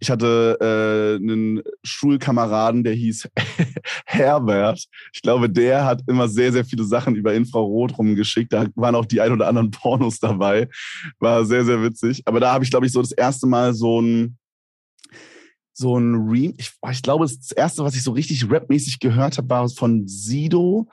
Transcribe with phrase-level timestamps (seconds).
[0.00, 3.28] ich hatte äh, einen Schulkameraden, der hieß
[4.06, 4.86] Herbert.
[5.12, 8.50] Ich glaube, der hat immer sehr, sehr viele Sachen über Infrarot rumgeschickt.
[8.52, 10.68] Da waren auch die ein oder anderen Pornos dabei.
[11.18, 12.22] War sehr, sehr witzig.
[12.24, 14.38] Aber da habe ich, glaube ich, so das erste Mal so ein
[15.72, 19.48] so ein Re ich, ich glaube, das erste, was ich so richtig rapmäßig gehört habe,
[19.48, 20.88] war von Sido.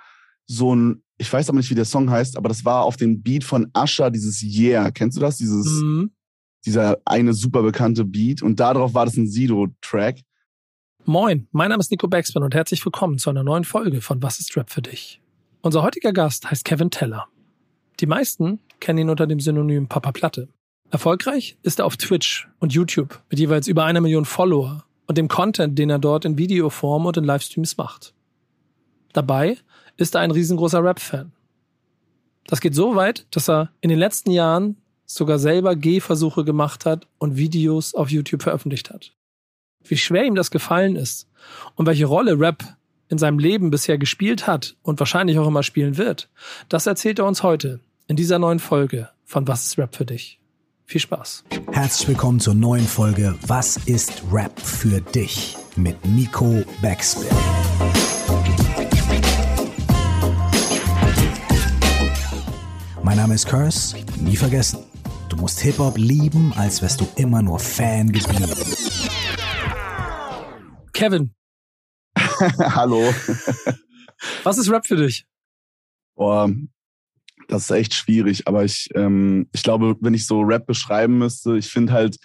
[0.45, 3.21] So ein, ich weiß aber nicht, wie der Song heißt, aber das war auf dem
[3.21, 4.91] Beat von Asha, dieses Yeah.
[4.91, 5.37] Kennst du das?
[5.37, 6.11] Dieses, mhm
[6.65, 10.21] dieser eine super bekannte Beat und darauf war das ein Sido-Track.
[11.05, 14.39] Moin, mein Name ist Nico Backspin und herzlich willkommen zu einer neuen Folge von Was
[14.39, 15.21] ist Rap für dich?
[15.61, 17.27] Unser heutiger Gast heißt Kevin Teller.
[17.99, 20.49] Die meisten kennen ihn unter dem Synonym Papa Platte.
[20.91, 25.27] Erfolgreich ist er auf Twitch und YouTube mit jeweils über einer Million Follower und dem
[25.27, 28.13] Content, den er dort in Videoform und in Livestreams macht.
[29.13, 29.57] Dabei
[29.95, 31.31] ist er ein riesengroßer Rap-Fan.
[32.47, 37.07] Das geht so weit, dass er in den letzten Jahren sogar selber Gehversuche gemacht hat
[37.17, 39.13] und Videos auf YouTube veröffentlicht hat.
[39.83, 41.27] Wie schwer ihm das gefallen ist
[41.75, 42.63] und welche Rolle Rap
[43.09, 46.29] in seinem Leben bisher gespielt hat und wahrscheinlich auch immer spielen wird,
[46.67, 50.39] das erzählt er uns heute in dieser neuen Folge von Was ist Rap für dich?
[50.85, 51.45] Viel Spaß.
[51.71, 55.57] Herzlich willkommen zur neuen Folge Was ist Rap für dich?
[55.77, 57.27] mit Nico Backspin.
[63.03, 64.79] Mein Name ist Curse, nie vergessen.
[65.29, 68.51] Du musst Hip-Hop lieben, als wärst du immer nur Fan geblieben.
[70.93, 71.33] Kevin.
[72.15, 73.13] Hallo.
[74.43, 75.25] Was ist Rap für dich?
[76.15, 76.49] Boah,
[77.47, 81.57] das ist echt schwierig, aber ich, ähm, ich glaube, wenn ich so Rap beschreiben müsste,
[81.57, 82.17] ich finde halt,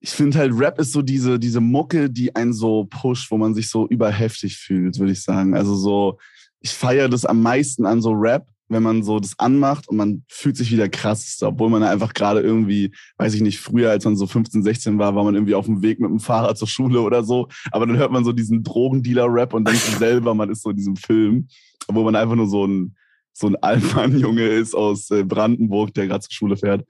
[0.00, 3.54] ich finde halt, Rap ist so diese, diese Mucke, die einen so pusht, wo man
[3.54, 5.54] sich so überheftig fühlt, würde ich sagen.
[5.54, 6.18] Also so,
[6.60, 10.24] ich feiere das am meisten an so Rap, wenn man so das anmacht und man
[10.28, 14.16] fühlt sich wieder krass, obwohl man einfach gerade irgendwie, weiß ich nicht, früher, als man
[14.16, 17.00] so 15, 16 war, war man irgendwie auf dem Weg mit dem Fahrrad zur Schule
[17.00, 17.48] oder so.
[17.72, 20.96] Aber dann hört man so diesen Drogendealer-Rap und denkt selber, man ist so in diesem
[20.96, 21.48] Film,
[21.88, 22.96] obwohl man einfach nur so ein,
[23.32, 26.86] so ein Allmann-Junge ist aus äh, Brandenburg, der gerade zur Schule fährt.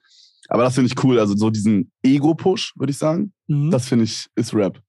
[0.49, 1.19] Aber das finde ich cool.
[1.19, 3.33] Also so diesen Ego-Push, würde ich sagen.
[3.47, 3.71] Mhm.
[3.71, 4.83] Das finde ich, ist Rap.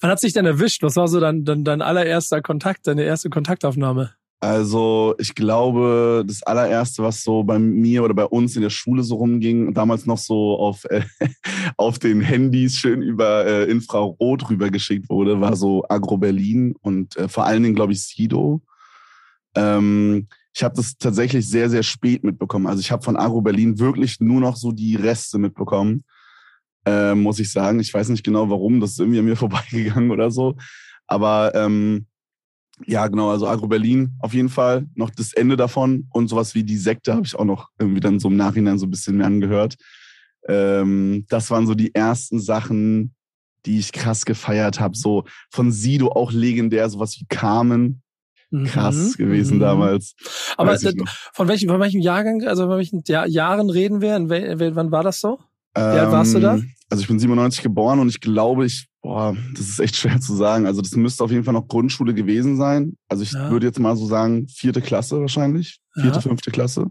[0.00, 0.82] Wann hat sich denn erwischt?
[0.82, 4.15] Was war so dein, dein, dein allererster Kontakt, deine erste Kontaktaufnahme?
[4.38, 9.02] Also ich glaube, das allererste, was so bei mir oder bei uns in der Schule
[9.02, 11.02] so rumging, damals noch so auf, äh,
[11.78, 17.28] auf den Handys schön über äh, Infrarot rübergeschickt wurde, war so Agro Berlin und äh,
[17.28, 18.60] vor allen Dingen, glaube ich, Sido.
[19.54, 22.66] Ähm, ich habe das tatsächlich sehr, sehr spät mitbekommen.
[22.66, 26.04] Also ich habe von Agro Berlin wirklich nur noch so die Reste mitbekommen,
[26.86, 27.80] äh, muss ich sagen.
[27.80, 30.56] Ich weiß nicht genau warum, das ist irgendwie an mir vorbeigegangen oder so.
[31.06, 32.06] Aber ähm,
[32.84, 34.86] ja, genau, also Agro Berlin auf jeden Fall.
[34.94, 38.20] Noch das Ende davon und sowas wie die Sekte habe ich auch noch irgendwie dann
[38.20, 39.76] so im Nachhinein so ein bisschen mehr angehört.
[40.48, 43.14] Ähm, das waren so die ersten Sachen,
[43.64, 44.96] die ich krass gefeiert habe.
[44.96, 48.02] So von Sido auch legendär, sowas wie Carmen.
[48.66, 49.24] Krass mhm.
[49.24, 49.60] gewesen mhm.
[49.60, 50.14] damals.
[50.56, 54.74] Aber von welchem, von welchem Jahrgang, also von welchen Jahr, Jahren reden wir?
[54.76, 55.40] wann war das so?
[55.74, 56.54] Wie alt warst du da?
[56.54, 60.20] Ähm, also ich bin 97 geboren und ich glaube, ich Boah, das ist echt schwer
[60.20, 60.66] zu sagen.
[60.66, 62.96] Also das müsste auf jeden Fall noch Grundschule gewesen sein.
[63.08, 63.50] Also ich ja.
[63.52, 65.78] würde jetzt mal so sagen, vierte Klasse wahrscheinlich.
[65.94, 66.20] Vierte, ja.
[66.20, 66.90] fünfte Klasse.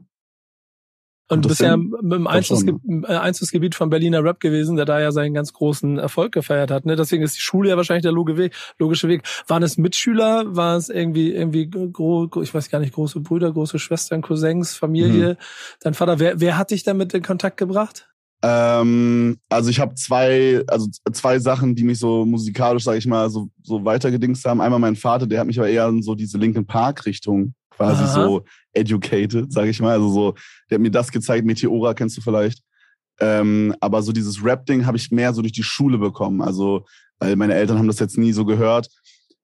[1.27, 5.33] Und du bist ja im Einzugsge Einzugsgebiet von Berliner Rap gewesen, der da ja seinen
[5.33, 6.85] ganz großen Erfolg gefeiert hat.
[6.85, 6.95] Ne?
[6.95, 9.23] Deswegen ist die Schule ja wahrscheinlich der logische Weg.
[9.47, 10.55] Waren es Mitschüler?
[10.55, 11.69] War es irgendwie, irgendwie,
[12.43, 15.37] ich weiß gar nicht, große Brüder, große Schwestern, Cousins, Familie, mhm.
[15.81, 16.19] dein Vater?
[16.19, 18.07] Wer, wer hat dich damit in Kontakt gebracht?
[18.47, 23.27] Ähm, also ich habe zwei, also zwei Sachen, die mich so musikalisch, sage ich mal,
[23.27, 24.61] so, so weitergedingst haben.
[24.61, 28.03] Einmal mein Vater, der hat mich aber eher in so diese Linkin Park Richtung quasi
[28.03, 28.13] Aha.
[28.13, 29.93] so educated, sage ich mal.
[29.93, 30.35] Also so,
[30.69, 31.43] der hat mir das gezeigt.
[31.43, 32.61] Meteora kennst du vielleicht.
[33.19, 36.41] Ähm, aber so dieses Rap-Ding habe ich mehr so durch die Schule bekommen.
[36.41, 36.85] Also
[37.19, 38.89] weil meine Eltern haben das jetzt nie so gehört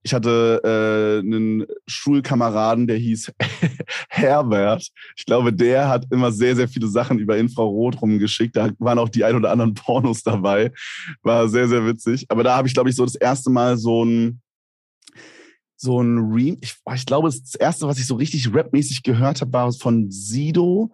[0.04, 3.32] ich hatte äh, einen Schulkameraden, der hieß
[4.10, 4.90] Herbert.
[5.16, 8.56] Ich glaube, der hat immer sehr, sehr viele Sachen über Infrarot rumgeschickt.
[8.56, 10.72] Da waren auch die ein oder anderen Pornos dabei.
[11.22, 12.26] War sehr, sehr witzig.
[12.30, 14.42] Aber da habe ich, glaube ich, so das erste Mal so ein
[15.78, 19.54] so ein Re ich, ich glaube, das erste, was ich so richtig rapmäßig gehört habe,
[19.54, 20.92] war von Sido.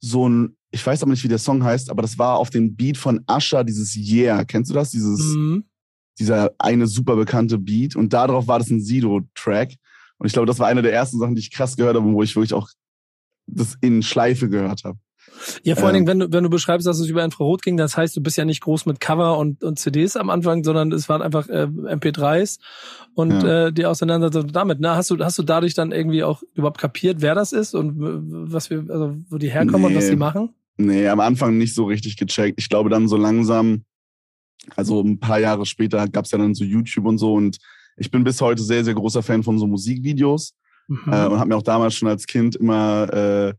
[0.00, 2.76] So ein, ich weiß aber nicht, wie der Song heißt, aber das war auf dem
[2.76, 4.44] Beat von Asha, dieses Yeah.
[4.44, 4.90] Kennst du das?
[4.90, 5.64] Dieses mhm
[6.18, 9.74] dieser eine super bekannte Beat und darauf war das ein Sido-Track.
[10.18, 12.22] Und ich glaube, das war eine der ersten Sachen, die ich krass gehört habe, wo
[12.22, 12.68] ich wirklich auch
[13.46, 14.98] das in Schleife gehört habe.
[15.62, 16.08] Ja, vor allen Dingen, ähm.
[16.08, 18.44] wenn du, wenn du beschreibst, dass es über Infrarot ging, das heißt, du bist ja
[18.44, 22.58] nicht groß mit Cover und, und CDs am Anfang, sondern es waren einfach äh, MP3s
[23.14, 23.66] und ja.
[23.66, 24.78] äh, die Auseinandersetzung damit.
[24.80, 27.94] Na, hast du, hast du dadurch dann irgendwie auch überhaupt kapiert, wer das ist und
[28.52, 29.86] was wir, also wo die herkommen nee.
[29.88, 30.54] und was sie machen?
[30.76, 32.58] Nee, am Anfang nicht so richtig gecheckt.
[32.60, 33.82] Ich glaube dann so langsam,
[34.76, 37.58] also ein paar Jahre später gab es ja dann so YouTube und so und
[37.96, 40.54] ich bin bis heute sehr, sehr großer Fan von so Musikvideos
[40.86, 41.12] mhm.
[41.12, 43.54] äh, und habe mir auch damals schon als Kind immer, äh,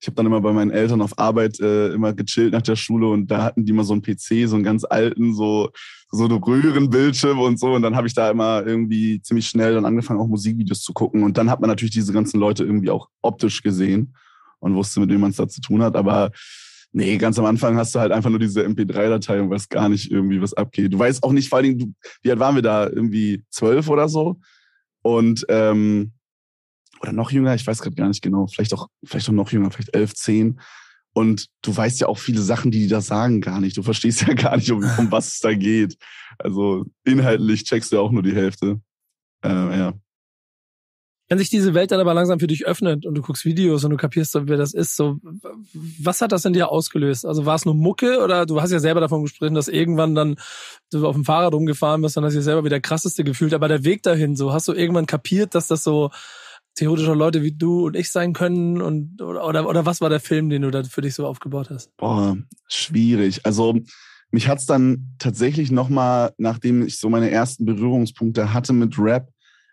[0.00, 3.08] ich habe dann immer bei meinen Eltern auf Arbeit äh, immer gechillt nach der Schule
[3.08, 5.70] und da hatten die mal so einen PC, so einen ganz alten, so
[6.10, 9.84] so eine Röhrenbildschirm und so und dann habe ich da immer irgendwie ziemlich schnell dann
[9.84, 13.08] angefangen auch Musikvideos zu gucken und dann hat man natürlich diese ganzen Leute irgendwie auch
[13.20, 14.14] optisch gesehen
[14.58, 16.30] und wusste, mit wem man es da zu tun hat, aber
[16.92, 20.10] Nee, ganz am Anfang hast du halt einfach nur diese MP3-Datei und weißt gar nicht
[20.10, 20.92] irgendwie, was abgeht.
[20.92, 22.86] Du weißt auch nicht, vor allen Dingen, wie alt waren wir da?
[22.86, 24.40] Irgendwie zwölf oder so?
[25.02, 26.12] Und, ähm,
[27.00, 29.70] oder noch jünger, ich weiß gerade gar nicht genau, vielleicht auch, vielleicht auch noch jünger,
[29.70, 30.60] vielleicht elf, zehn.
[31.12, 33.76] Und du weißt ja auch viele Sachen, die die da sagen, gar nicht.
[33.76, 35.96] Du verstehst ja gar nicht, um, um was es da geht.
[36.38, 38.80] Also inhaltlich checkst du ja auch nur die Hälfte.
[39.44, 39.94] Äh, ja.
[41.28, 43.90] Wenn sich diese Welt dann aber langsam für dich öffnet und du guckst Videos und
[43.90, 45.18] du kapierst, wer das ist, so,
[46.00, 47.26] was hat das in dir ausgelöst?
[47.26, 50.36] Also war es nur Mucke oder du hast ja selber davon gesprochen, dass irgendwann dann
[50.90, 53.84] du auf dem Fahrrad rumgefahren bist und hast dich selber wieder krasseste gefühlt, aber der
[53.84, 56.10] Weg dahin, so, hast du irgendwann kapiert, dass das so
[56.78, 60.20] theoretische Leute wie du und ich sein können und, oder, oder, oder was war der
[60.20, 61.94] Film, den du da für dich so aufgebaut hast?
[61.96, 62.38] Boah,
[62.68, 63.44] schwierig.
[63.44, 63.74] Also,
[64.30, 69.28] mich hat's dann tatsächlich nochmal, nachdem ich so meine ersten Berührungspunkte hatte mit Rap,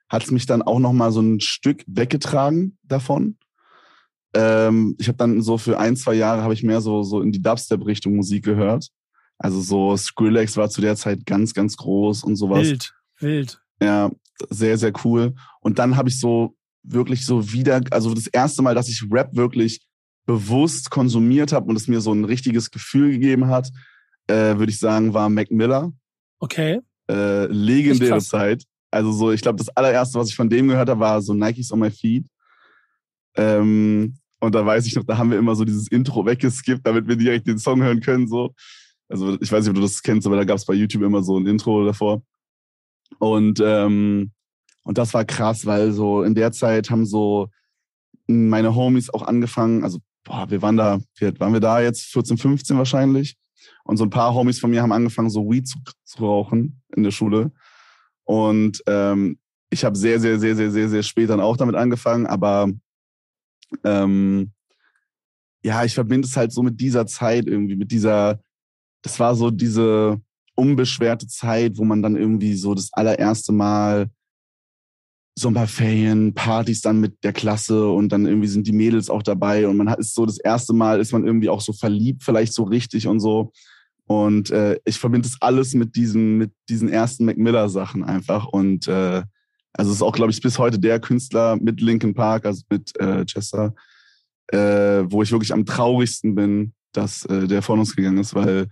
[0.10, 3.38] hat es mich dann auch noch mal so ein Stück weggetragen davon.
[4.34, 7.32] Ähm, ich habe dann so für ein, zwei Jahre habe ich mehr so, so in
[7.32, 8.90] die Dubstep-Richtung Musik gehört.
[9.38, 12.68] Also so Skrillex war zu der Zeit ganz, ganz groß und sowas.
[12.68, 13.62] Wild, wild.
[13.82, 14.12] Ja,
[14.50, 15.36] sehr, sehr cool.
[15.62, 19.36] Und dann habe ich so wirklich so wieder, also das erste Mal, dass ich Rap
[19.36, 19.86] wirklich
[20.26, 23.72] bewusst konsumiert habe und es mir so ein richtiges Gefühl gegeben hat,
[24.28, 25.92] äh, würde ich sagen, war Mac Miller.
[26.40, 26.82] Okay.
[27.10, 28.64] Äh, legendäre Zeit.
[28.92, 31.72] Also so, ich glaube, das allererste, was ich von dem gehört habe, war so Nikes
[31.72, 32.26] on my feet.
[33.36, 37.08] Ähm, und da weiß ich noch, da haben wir immer so dieses Intro weggeskippt, damit
[37.08, 38.28] wir direkt den Song hören können.
[38.28, 38.54] So.
[39.10, 41.24] Also ich weiß nicht, ob du das kennst, aber da gab es bei YouTube immer
[41.24, 42.22] so ein Intro davor.
[43.20, 44.32] Und, ähm,
[44.84, 47.50] und das war krass, weil so in der Zeit haben so
[48.28, 52.06] meine Homies auch angefangen, also boah, wir waren da, alt waren wir da jetzt?
[52.06, 53.38] 14, 15 wahrscheinlich.
[53.84, 57.04] Und so ein paar Homies von mir haben angefangen, so Weed zu, zu rauchen in
[57.04, 57.52] der Schule.
[58.26, 59.40] Und ähm,
[59.70, 62.70] ich habe sehr, sehr, sehr, sehr, sehr, sehr spät dann auch damit angefangen, aber
[63.84, 64.52] ähm,
[65.64, 68.40] ja, ich verbinde es halt so mit dieser Zeit irgendwie, mit dieser,
[69.02, 70.22] das war so diese
[70.56, 74.10] unbeschwerte Zeit, wo man dann irgendwie so das allererste Mal
[75.38, 79.76] Sommerferien, Partys dann mit der Klasse und dann irgendwie sind die Mädels auch dabei und
[79.76, 82.64] man hat ist so das erste Mal ist man irgendwie auch so verliebt, vielleicht so
[82.64, 83.52] richtig und so.
[84.08, 88.46] Und äh, ich verbinde das alles mit diesen, mit diesen ersten Mac Miller-Sachen einfach.
[88.46, 89.24] Und äh,
[89.74, 92.98] also es ist auch, glaube ich, bis heute der Künstler mit Linkin Park, also mit
[93.00, 93.74] äh, Chester,
[94.48, 98.68] äh, wo ich wirklich am traurigsten bin, dass äh, der von uns gegangen ist, weil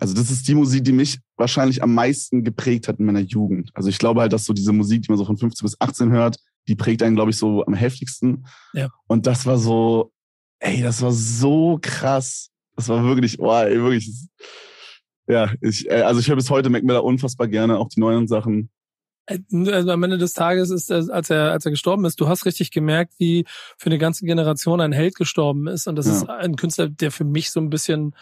[0.00, 3.70] also das ist die Musik, die mich wahrscheinlich am meisten geprägt hat in meiner Jugend.
[3.74, 6.10] Also ich glaube halt, dass so diese Musik, die man so von 15 bis 18
[6.10, 6.38] hört,
[6.68, 8.46] die prägt einen, glaube ich, so am heftigsten.
[8.72, 8.88] Ja.
[9.08, 10.10] Und das war so,
[10.58, 12.48] ey, das war so krass.
[12.76, 14.10] Das war wirklich, boah, ey, wirklich.
[15.28, 18.26] Ja, ich, äh, also ich höre bis heute Mac Miller unfassbar gerne, auch die neuen
[18.26, 18.70] Sachen.
[19.28, 22.72] Also am Ende des Tages ist, als er, als er gestorben ist, du hast richtig
[22.72, 23.44] gemerkt, wie
[23.78, 25.86] für eine ganze Generation ein Held gestorben ist.
[25.86, 26.14] Und das ja.
[26.14, 28.16] ist ein Künstler, der für mich so ein bisschen,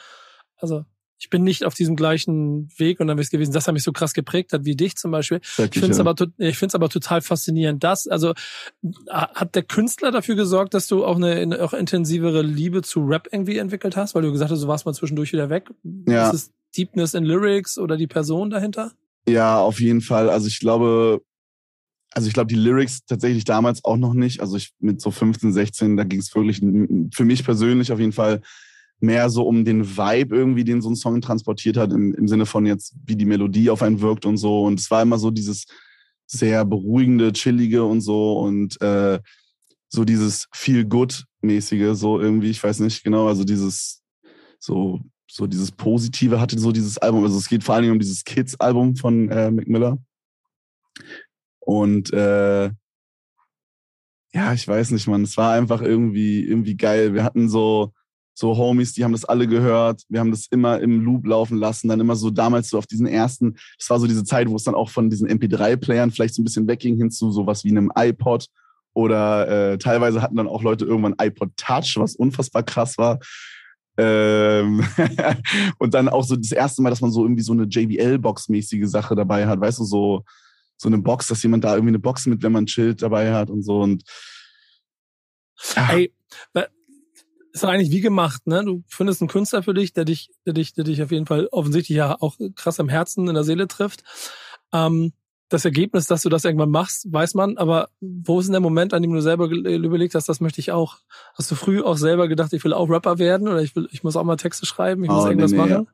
[0.57, 0.85] also
[1.19, 4.53] ich bin nicht auf diesem gleichen Weg unterwegs gewesen, dass er mich so krass geprägt
[4.53, 5.41] hat wie dich zum Beispiel.
[5.57, 6.07] Wirklich, ich finde es ja.
[6.07, 7.83] aber, ich finde es aber total faszinierend.
[7.83, 8.35] Das, also
[9.11, 13.59] hat der Künstler dafür gesorgt, dass du auch eine auch intensivere Liebe zu Rap irgendwie
[13.59, 15.71] entwickelt hast, weil du gesagt hast, du warst mal zwischendurch wieder weg.
[16.09, 16.29] Ja.
[16.29, 18.93] Ist es Deepness in Lyrics oder die Person dahinter?
[19.29, 20.31] Ja, auf jeden Fall.
[20.31, 21.21] Also ich glaube,
[22.13, 24.41] also ich glaube, die Lyrics tatsächlich damals auch noch nicht.
[24.41, 26.61] Also ich mit so 15, 16, da ging es wirklich
[27.13, 28.41] für mich persönlich auf jeden Fall
[29.01, 32.47] mehr so um den Vibe irgendwie, den so ein Song transportiert hat, im, im Sinne
[32.47, 34.65] von jetzt, wie die Melodie auf einen wirkt und so.
[34.65, 35.67] Und es war immer so dieses
[36.27, 39.21] sehr beruhigende, chillige und so und äh,
[39.89, 44.03] so dieses feel good mäßige, so irgendwie, ich weiß nicht genau, also dieses
[44.59, 45.01] so
[45.31, 47.25] so dieses Positive hatte so dieses Album.
[47.25, 49.99] Also es geht vor allen Dingen um dieses Kids-Album von äh, Mac Miller.
[51.61, 52.71] Und äh,
[54.33, 55.23] ja, ich weiß nicht, man.
[55.23, 57.15] Es war einfach irgendwie irgendwie geil.
[57.15, 57.93] Wir hatten so
[58.39, 60.03] so Homies, die haben das alle gehört.
[60.09, 61.89] Wir haben das immer im Loop laufen lassen.
[61.89, 64.63] Dann immer so damals so auf diesen ersten, das war so diese Zeit, wo es
[64.63, 67.91] dann auch von diesen MP3-Playern vielleicht so ein bisschen wegging hin zu sowas wie einem
[67.97, 68.47] iPod.
[68.95, 73.19] Oder äh, teilweise hatten dann auch Leute irgendwann iPod Touch, was unfassbar krass war.
[73.97, 74.85] Ähm
[75.79, 79.17] und dann auch so das erste Mal, dass man so irgendwie so eine JBL-Box-mäßige Sache
[79.17, 80.23] dabei hat, weißt du, so,
[80.77, 83.51] so eine Box, dass jemand da irgendwie eine Box mit, wenn man chillt, dabei hat
[83.51, 83.81] und so.
[83.81, 84.05] Und
[85.75, 85.91] ja.
[85.91, 86.13] Ey,
[87.59, 88.65] ist doch eigentlich wie gemacht, ne?
[88.65, 91.49] Du findest einen Künstler für dich, der dich, der dich, der dich auf jeden Fall
[91.51, 94.03] offensichtlich ja auch krass am Herzen, in der Seele trifft.
[94.73, 95.13] Ähm,
[95.49, 98.93] das Ergebnis, dass du das irgendwann machst, weiß man, aber wo ist denn der Moment,
[98.93, 100.99] an dem du selber überlegt hast, das möchte ich auch?
[101.35, 104.05] Hast du früh auch selber gedacht, ich will auch Rapper werden oder ich will, ich
[104.05, 105.87] muss auch mal Texte schreiben, ich muss oh, irgendwas nee, nee, machen?
[105.87, 105.93] Ja.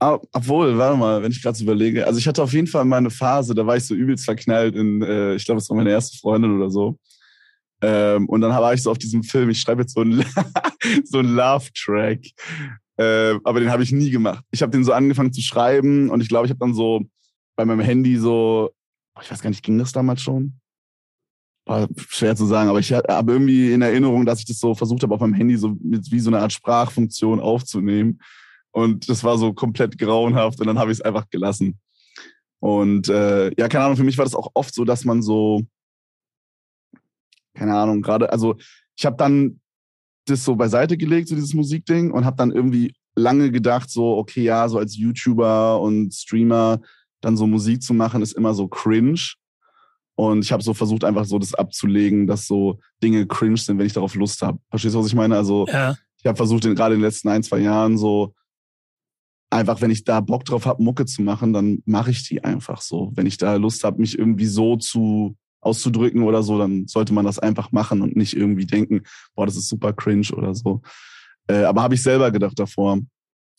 [0.00, 2.06] Ah, obwohl, warte mal, wenn ich gerade so überlege.
[2.06, 5.00] Also ich hatte auf jeden Fall meine Phase, da war ich so übelst verknallt in,
[5.00, 6.98] äh, ich glaube, es war meine erste Freundin oder so.
[7.82, 10.24] Ähm, und dann war ich so auf diesem Film, ich schreibe jetzt so einen,
[11.04, 12.20] so einen Love-Track.
[12.96, 14.44] Äh, aber den habe ich nie gemacht.
[14.52, 17.02] Ich habe den so angefangen zu schreiben und ich glaube, ich habe dann so
[17.56, 18.70] bei meinem Handy so,
[19.20, 20.54] ich weiß gar nicht, ging das damals schon?
[21.66, 25.02] War schwer zu sagen, aber ich habe irgendwie in Erinnerung, dass ich das so versucht
[25.02, 28.20] habe, auf meinem Handy so mit, wie so eine Art Sprachfunktion aufzunehmen.
[28.72, 31.78] Und das war so komplett grauenhaft und dann habe ich es einfach gelassen.
[32.60, 35.62] Und äh, ja, keine Ahnung, für mich war das auch oft so, dass man so,
[37.62, 38.56] keine Ahnung, gerade, also
[38.96, 39.60] ich habe dann
[40.26, 44.42] das so beiseite gelegt, so dieses Musikding, und habe dann irgendwie lange gedacht, so, okay,
[44.42, 46.80] ja, so als YouTuber und Streamer
[47.20, 49.34] dann so Musik zu machen, ist immer so cringe.
[50.16, 53.86] Und ich habe so versucht, einfach so das abzulegen, dass so Dinge cringe sind, wenn
[53.86, 54.58] ich darauf Lust habe.
[54.68, 55.36] Verstehst du, was ich meine?
[55.36, 55.96] Also ja.
[56.18, 58.34] ich habe versucht, gerade in den letzten ein, zwei Jahren so
[59.50, 62.80] einfach, wenn ich da Bock drauf habe, Mucke zu machen, dann mache ich die einfach
[62.80, 63.12] so.
[63.14, 67.24] Wenn ich da Lust habe, mich irgendwie so zu auszudrücken oder so, dann sollte man
[67.24, 69.02] das einfach machen und nicht irgendwie denken,
[69.34, 70.82] boah, das ist super cringe oder so.
[71.48, 72.98] Äh, aber habe ich selber gedacht davor.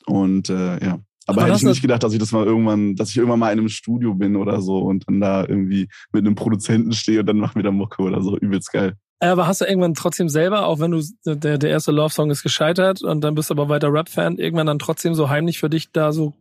[0.06, 1.00] Und äh, ja.
[1.26, 3.54] Aber, aber hätte ich nicht gedacht, dass ich das mal irgendwann, dass ich irgendwann mal
[3.54, 7.26] in einem Studio bin oder so und dann da irgendwie mit einem Produzenten stehe und
[7.26, 8.38] dann machen wir da Mucke oder so.
[8.38, 8.96] Übelst geil.
[9.22, 13.02] Aber hast du irgendwann trotzdem selber, auch wenn du der, der erste Love-Song ist gescheitert
[13.02, 16.12] und dann bist du aber weiter Rap-Fan, irgendwann dann trotzdem so heimlich für dich da
[16.12, 16.34] so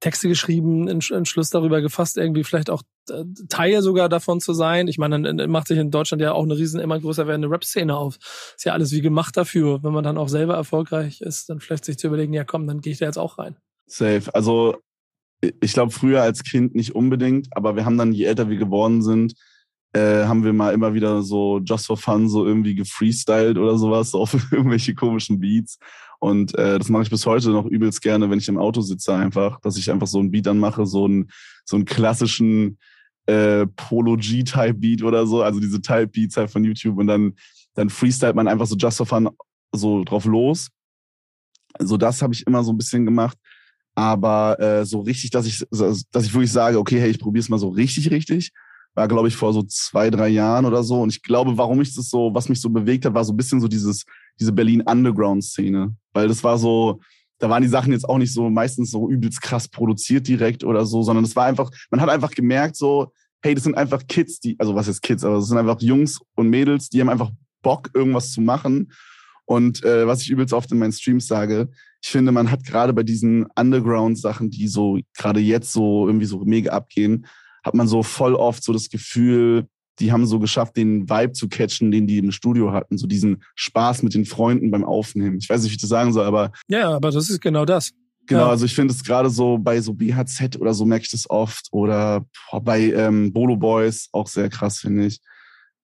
[0.00, 4.88] Texte geschrieben, Entschluss darüber gefasst, irgendwie vielleicht auch äh, Teil sogar davon zu sein.
[4.88, 7.94] Ich meine, dann macht sich in Deutschland ja auch eine riesen, immer größer werdende Rap-Szene
[7.96, 8.16] auf.
[8.56, 9.82] Ist ja alles wie gemacht dafür.
[9.82, 12.80] Wenn man dann auch selber erfolgreich ist, dann vielleicht sich zu überlegen, ja komm, dann
[12.80, 13.56] gehe ich da jetzt auch rein.
[13.86, 14.34] Safe.
[14.34, 14.78] Also
[15.40, 19.02] ich glaube früher als Kind nicht unbedingt, aber wir haben dann, je älter wir geworden
[19.02, 19.34] sind,
[19.92, 24.12] äh, haben wir mal immer wieder so just for fun so irgendwie gefreestylt oder sowas
[24.12, 25.78] so auf irgendwelche komischen Beats.
[26.20, 29.14] Und äh, das mache ich bis heute noch übelst gerne, wenn ich im Auto sitze
[29.14, 31.30] einfach, dass ich einfach so ein Beat anmache, so einen
[31.64, 32.78] so einen klassischen
[33.26, 37.34] äh, Polo G-Type Beat oder so, also diese Type Beats halt von YouTube und dann
[37.74, 39.30] dann freestylt man einfach so just for fun
[39.72, 40.68] so drauf los.
[41.78, 43.38] So das habe ich immer so ein bisschen gemacht.
[43.94, 47.48] Aber äh, so richtig, dass ich, dass ich wirklich sage, okay, hey, ich probiere es
[47.48, 48.52] mal so richtig, richtig,
[48.94, 51.00] war, glaube ich, vor so zwei, drei Jahren oder so.
[51.00, 53.36] Und ich glaube, warum ich das so, was mich so bewegt hat, war so ein
[53.36, 54.04] bisschen so dieses,
[54.40, 55.94] diese Berlin Underground-Szene.
[56.12, 57.00] Weil das war so,
[57.38, 60.84] da waren die Sachen jetzt auch nicht so meistens so übelst krass produziert direkt oder
[60.86, 64.40] so, sondern es war einfach, man hat einfach gemerkt so, hey, das sind einfach Kids,
[64.40, 67.30] die, also was ist Kids, aber das sind einfach Jungs und Mädels, die haben einfach
[67.62, 68.92] Bock, irgendwas zu machen.
[69.46, 71.70] Und äh, was ich übelst oft in meinen Streams sage,
[72.02, 76.44] ich finde, man hat gerade bei diesen Underground-Sachen, die so gerade jetzt so irgendwie so
[76.44, 77.26] mega abgehen,
[77.64, 79.66] hat man so voll oft so das Gefühl,
[80.00, 83.42] die haben so geschafft, den Vibe zu catchen, den die im Studio hatten, so diesen
[83.54, 85.38] Spaß mit den Freunden beim Aufnehmen.
[85.38, 86.52] Ich weiß nicht, wie ich das sagen soll, aber.
[86.68, 87.92] Ja, aber das ist genau das.
[88.26, 88.50] Genau, ja.
[88.50, 91.68] also ich finde es gerade so bei so BHZ oder so merke ich das oft
[91.72, 95.20] oder boah, bei ähm, Bolo Boys auch sehr krass, finde ich.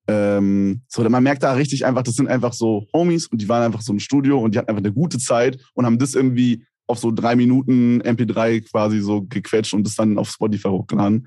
[0.09, 3.65] Ähm, so, man merkt da richtig einfach, das sind einfach so Homies und die waren
[3.65, 6.65] einfach so im Studio und die hatten einfach eine gute Zeit und haben das irgendwie
[6.87, 11.27] auf so drei Minuten MP3 quasi so gequetscht und das dann auf Spotify hochgeladen.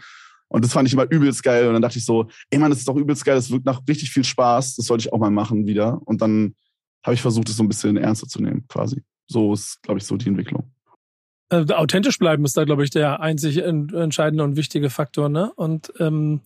[0.50, 1.68] Und das fand ich immer übelst geil.
[1.68, 3.82] Und dann dachte ich so, ey Mann, das ist doch übelst geil, das wirkt nach
[3.88, 6.02] richtig viel Spaß, das sollte ich auch mal machen wieder.
[6.06, 6.56] Und dann
[7.04, 9.04] habe ich versucht, das so ein bisschen ernster zu nehmen, quasi.
[9.28, 10.72] So ist, glaube ich, so die Entwicklung.
[11.50, 15.52] Äh, authentisch bleiben ist da, glaube ich, der einzig entscheidende und wichtige Faktor, ne?
[15.56, 16.42] Und ähm,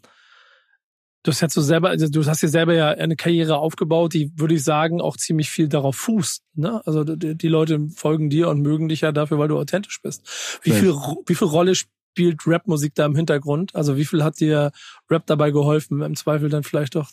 [1.23, 4.31] du hast jetzt so selber, also du hast ja selber ja eine Karriere aufgebaut, die,
[4.37, 6.43] würde ich sagen, auch ziemlich viel darauf fußt.
[6.55, 6.81] Ne?
[6.85, 10.59] Also die, die Leute folgen dir und mögen dich ja dafür, weil du authentisch bist.
[10.63, 10.93] Wie viel,
[11.25, 11.73] wie viel Rolle
[12.13, 13.73] spielt Rapmusik da im Hintergrund?
[13.75, 14.71] Also wie viel hat dir
[15.09, 17.09] Rap dabei geholfen, im Zweifel dann vielleicht doch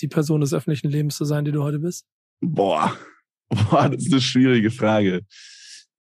[0.00, 2.06] die Person des öffentlichen Lebens zu sein, die du heute bist?
[2.40, 2.96] Boah,
[3.48, 5.22] Boah das ist eine schwierige Frage.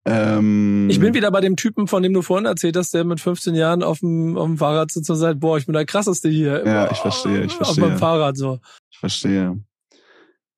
[0.03, 3.21] Ähm, ich bin wieder bei dem Typen, von dem du vorhin erzählt hast, der mit
[3.21, 6.27] 15 Jahren auf dem, auf dem Fahrrad sitzt und sagt, boah, ich bin der krasseste
[6.27, 6.65] hier.
[6.65, 7.83] Ja, ich verstehe, ich verstehe.
[7.83, 8.59] Auf meinem Fahrrad so.
[8.89, 9.63] Ich verstehe.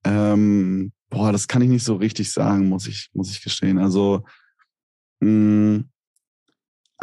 [0.06, 3.78] Ähm, boah, das kann ich nicht so richtig sagen, muss ich, muss ich gestehen.
[3.78, 4.24] Also,
[5.20, 5.90] mh, mm,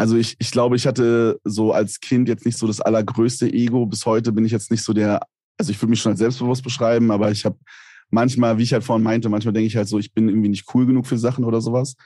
[0.00, 3.84] also ich, ich glaube, ich hatte so als Kind jetzt nicht so das allergrößte Ego.
[3.84, 5.20] Bis heute bin ich jetzt nicht so der,
[5.58, 7.58] also ich würde mich schon als selbstbewusst beschreiben, aber ich habe
[8.08, 10.64] manchmal, wie ich halt vorhin meinte, manchmal denke ich halt so, ich bin irgendwie nicht
[10.72, 11.96] cool genug für Sachen oder sowas.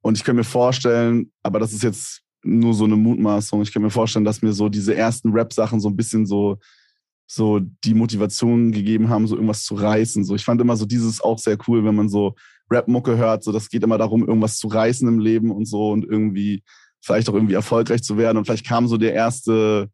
[0.00, 3.82] Und ich kann mir vorstellen, aber das ist jetzt nur so eine Mutmaßung, ich kann
[3.82, 6.58] mir vorstellen, dass mir so diese ersten Rap-Sachen so ein bisschen so
[7.30, 10.24] so die Motivation gegeben haben, so irgendwas zu reißen.
[10.24, 12.34] So, ich fand immer so dieses auch sehr cool, wenn man so
[12.68, 13.44] Rap-Mucke hört.
[13.44, 16.64] So, das geht immer darum, irgendwas zu reißen im Leben und so und irgendwie
[17.00, 18.38] vielleicht auch irgendwie erfolgreich zu werden.
[18.38, 19.90] Und vielleicht kam so der erste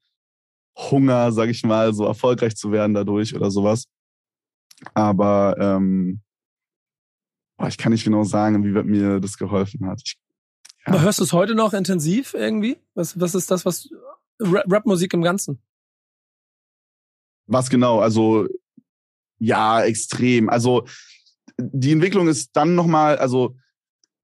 [0.77, 3.85] Hunger, sag ich mal, so erfolgreich zu werden dadurch oder sowas.
[4.93, 6.21] Aber ähm,
[7.57, 10.03] boah, ich kann nicht genau sagen, wie mir das geholfen hat.
[10.05, 10.17] Ich,
[10.87, 10.93] ja.
[10.93, 12.79] Aber hörst du es heute noch intensiv irgendwie?
[12.95, 13.89] Was, was ist das, was
[14.41, 15.61] Rap-Musik im Ganzen?
[17.47, 18.01] Was genau?
[18.01, 18.49] Also
[19.39, 20.49] ja, extrem.
[20.49, 20.87] Also
[21.59, 23.57] die Entwicklung ist dann nochmal, also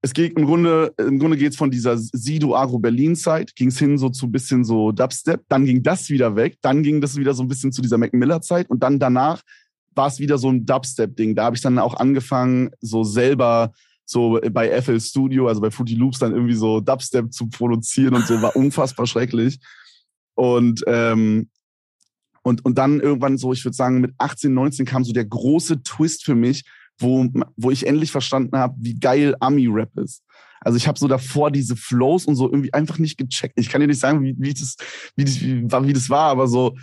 [0.02, 3.68] es geht im Grunde, im Grunde geht es von dieser Sido Agro Berlin Zeit, ging
[3.68, 7.16] es hin so zu bisschen so Dubstep, dann ging das wieder weg, dann ging das
[7.16, 9.42] wieder so ein bisschen zu dieser Mac Miller Zeit und dann danach
[9.94, 11.34] war es wieder so ein Dubstep-Ding.
[11.34, 13.72] Da habe ich dann auch angefangen, so selber
[14.06, 18.26] so bei FL Studio, also bei Fruity Loops, dann irgendwie so Dubstep zu produzieren und
[18.26, 19.60] so, war unfassbar schrecklich.
[20.34, 21.48] Und, ähm,
[22.42, 25.82] und, und dann irgendwann so, ich würde sagen, mit 18, 19 kam so der große
[25.82, 26.64] Twist für mich,
[27.00, 27.26] wo,
[27.56, 30.22] wo ich endlich verstanden habe, wie geil Ami-Rap ist.
[30.60, 33.58] Also ich habe so davor diese Flows und so irgendwie einfach nicht gecheckt.
[33.58, 34.76] Ich kann dir nicht sagen, wie, wie, das,
[35.16, 36.76] wie, das, wie, wie das war, aber so,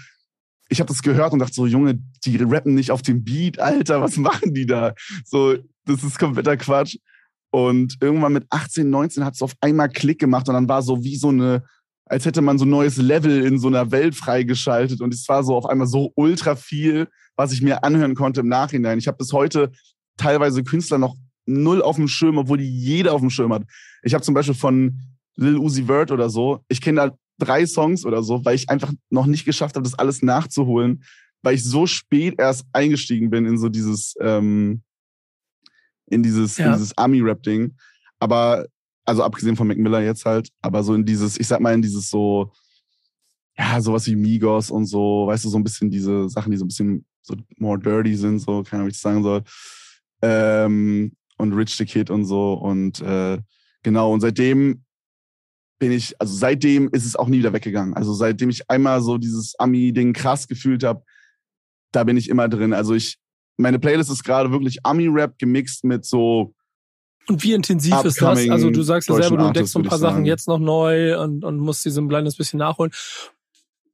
[0.70, 4.02] ich habe das gehört und dachte so, Junge, die rappen nicht auf dem Beat, Alter,
[4.02, 4.94] was machen die da?
[5.26, 5.56] So,
[5.86, 6.98] das ist kompletter Quatsch.
[7.52, 11.04] Und irgendwann mit 18, 19 hat es auf einmal Klick gemacht und dann war so
[11.04, 11.64] wie so eine,
[12.06, 15.44] als hätte man so ein neues Level in so einer Welt freigeschaltet und es war
[15.44, 19.00] so auf einmal so ultra viel, was ich mir anhören konnte im Nachhinein.
[19.00, 19.72] Ich habe bis heute
[20.18, 23.64] teilweise Künstler noch null auf dem Schirm, obwohl die jeder auf dem Schirm hat.
[24.04, 25.00] Ich habe zum Beispiel von
[25.36, 28.92] Lil Uzi Vert oder so, ich kenne da drei Songs oder so, weil ich einfach
[29.10, 31.04] noch nicht geschafft habe, das alles nachzuholen,
[31.44, 34.82] weil ich so spät erst eingestiegen bin in so dieses, ähm,
[36.08, 36.74] in dieses, ja.
[36.74, 37.76] dieses Army-Rap-Ding.
[38.20, 38.66] Aber,
[39.06, 41.82] also abgesehen von Mac Miller jetzt halt, aber so in dieses, ich sag mal, in
[41.82, 42.52] dieses so,
[43.58, 46.66] ja, sowas wie Migos und so, weißt du, so ein bisschen diese Sachen, die so
[46.66, 49.44] ein bisschen so more dirty sind, so, keine Ahnung, wie ich das sagen soll.
[50.22, 52.54] Ähm, und Rich the Kid und so.
[52.54, 53.38] Und äh,
[53.84, 54.84] genau, und seitdem
[55.80, 57.94] bin ich, also seitdem ist es auch nie wieder weggegangen.
[57.94, 61.04] Also seitdem ich einmal so dieses Ami-Ding krass gefühlt habe,
[61.91, 62.74] da bin ich immer drin.
[62.74, 63.18] Also ich,
[63.58, 66.54] meine Playlist ist gerade wirklich Ami-Rap gemixt mit so.
[67.28, 68.50] Und wie intensiv ist das?
[68.50, 71.44] Also du sagst ja selber, du entdeckst so ein paar Sachen jetzt noch neu und,
[71.44, 72.91] und musst diese ein kleines bisschen nachholen.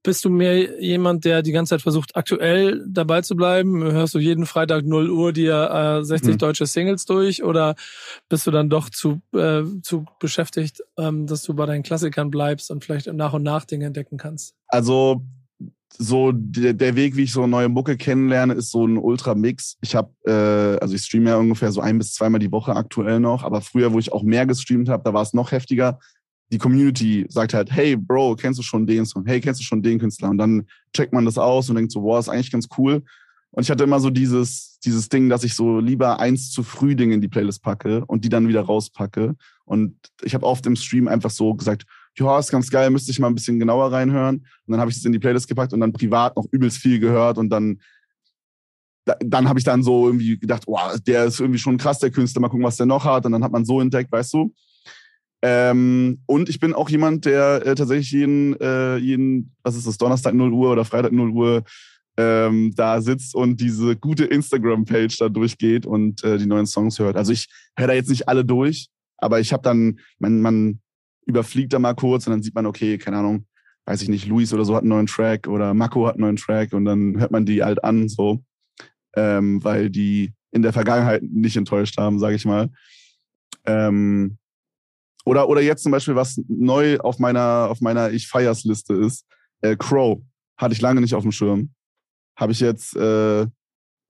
[0.04, 3.84] Bist du mehr jemand, der die ganze Zeit versucht, aktuell dabei zu bleiben?
[3.84, 6.38] Hörst du jeden Freitag 0 Uhr dir äh, 60 hm.
[6.38, 7.76] deutsche Singles durch oder
[8.28, 12.70] bist du dann doch zu, äh, zu beschäftigt, ähm, dass du bei deinen Klassikern bleibst
[12.70, 14.56] und vielleicht nach und nach Dinge entdecken kannst?
[14.68, 15.24] Also
[15.98, 19.78] so der, der Weg, wie ich so neue Mucke kennenlerne, ist so ein Ultra-Mix.
[19.82, 23.20] Ich habe, äh, also ich streame ja ungefähr so ein bis zweimal die Woche aktuell
[23.20, 26.00] noch, aber früher, wo ich auch mehr gestreamt habe, da war es noch heftiger
[26.54, 29.26] die Community sagt halt, hey Bro, kennst du schon den Song?
[29.26, 30.30] Hey, kennst du schon den Künstler?
[30.30, 33.04] Und dann checkt man das aus und denkt so, wow, ist eigentlich ganz cool.
[33.50, 36.96] Und ich hatte immer so dieses, dieses Ding, dass ich so lieber eins zu früh
[36.96, 39.36] Dinge in die Playlist packe und die dann wieder rauspacke.
[39.66, 41.86] Und ich habe oft im Stream einfach so gesagt,
[42.20, 44.38] ja, ist ganz geil, müsste ich mal ein bisschen genauer reinhören.
[44.38, 47.00] Und dann habe ich es in die Playlist gepackt und dann privat noch übelst viel
[47.00, 47.80] gehört und dann
[49.06, 52.40] dann habe ich dann so irgendwie gedacht, wow, der ist irgendwie schon krass, der Künstler,
[52.40, 53.26] mal gucken, was der noch hat.
[53.26, 54.54] Und dann hat man so entdeckt, weißt du.
[55.46, 59.98] Ähm, und ich bin auch jemand, der äh, tatsächlich jeden, äh, jeden, was ist das,
[59.98, 61.64] Donnerstag 0 Uhr oder Freitag 0 Uhr
[62.16, 67.18] ähm, da sitzt und diese gute Instagram-Page da durchgeht und äh, die neuen Songs hört.
[67.18, 70.80] Also ich höre da jetzt nicht alle durch, aber ich habe dann, man, man
[71.26, 73.46] überfliegt da mal kurz und dann sieht man, okay, keine Ahnung,
[73.86, 76.36] weiß ich nicht, Luis oder so hat einen neuen Track oder Mako hat einen neuen
[76.38, 78.42] Track und dann hört man die halt an, so,
[79.18, 82.70] ähm, weil die in der Vergangenheit nicht enttäuscht haben, sage ich mal.
[83.66, 84.38] Ähm,
[85.26, 89.26] oder, oder jetzt zum Beispiel, was neu auf meiner, auf meiner Ich feiers Liste ist.
[89.62, 90.22] Äh, Crow.
[90.58, 91.74] Hatte ich lange nicht auf dem Schirm.
[92.36, 93.42] Habe ich jetzt, äh,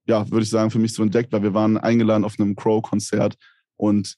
[0.06, 3.36] ja, würde ich sagen, für mich so entdeckt, weil wir waren eingeladen auf einem Crow-Konzert
[3.76, 4.16] und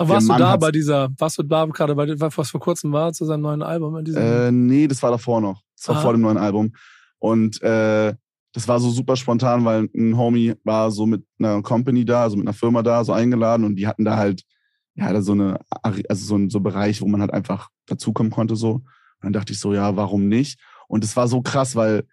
[0.00, 3.12] aber warst du da bei dieser, warst du da gerade bei was vor kurzem war,
[3.12, 3.96] zu seinem neuen Album?
[3.96, 5.60] In diesem äh, nee, das war davor noch.
[5.76, 6.02] Das war Aha.
[6.02, 6.72] vor dem neuen Album.
[7.18, 8.14] Und äh,
[8.52, 12.36] das war so super spontan, weil ein Homie war so mit einer Company da, also
[12.36, 14.44] mit einer Firma da, so eingeladen und die hatten da halt
[14.98, 18.56] ja, da so eine, also so ein so Bereich, wo man halt einfach dazukommen konnte
[18.56, 18.72] so.
[18.72, 18.84] Und
[19.22, 20.58] dann dachte ich so, ja, warum nicht?
[20.88, 22.04] Und es war so krass, weil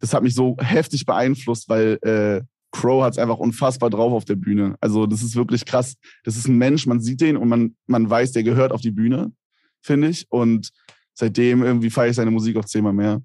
[0.00, 4.26] das hat mich so heftig beeinflusst, weil äh, Crow hat es einfach unfassbar drauf auf
[4.26, 4.76] der Bühne.
[4.80, 5.96] Also das ist wirklich krass.
[6.24, 8.90] Das ist ein Mensch, man sieht den und man, man weiß, der gehört auf die
[8.90, 9.32] Bühne,
[9.80, 10.26] finde ich.
[10.28, 10.70] Und
[11.14, 13.22] seitdem irgendwie feiere ich seine Musik auch zehnmal mehr.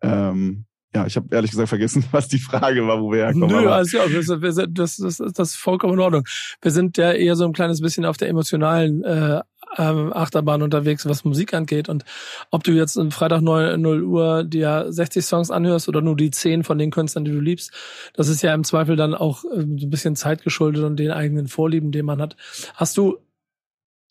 [0.00, 3.48] Ähm, ja, ich habe ehrlich gesagt vergessen, was die Frage war, wo wir herkommen.
[3.48, 6.24] Nö, also ja, wir sind, das, das, das ist vollkommen in Ordnung.
[6.62, 9.42] Wir sind ja eher so ein kleines bisschen auf der emotionalen äh,
[9.76, 11.88] ähm, Achterbahn unterwegs, was Musik angeht.
[11.88, 12.04] Und
[12.50, 16.30] ob du jetzt am Freitag 0, 0 Uhr dir 60 Songs anhörst oder nur die
[16.30, 17.72] 10 von den Künstlern, die du liebst,
[18.14, 21.10] das ist ja im Zweifel dann auch äh, so ein bisschen Zeit geschuldet und den
[21.10, 22.36] eigenen Vorlieben, den man hat.
[22.74, 23.18] Hast du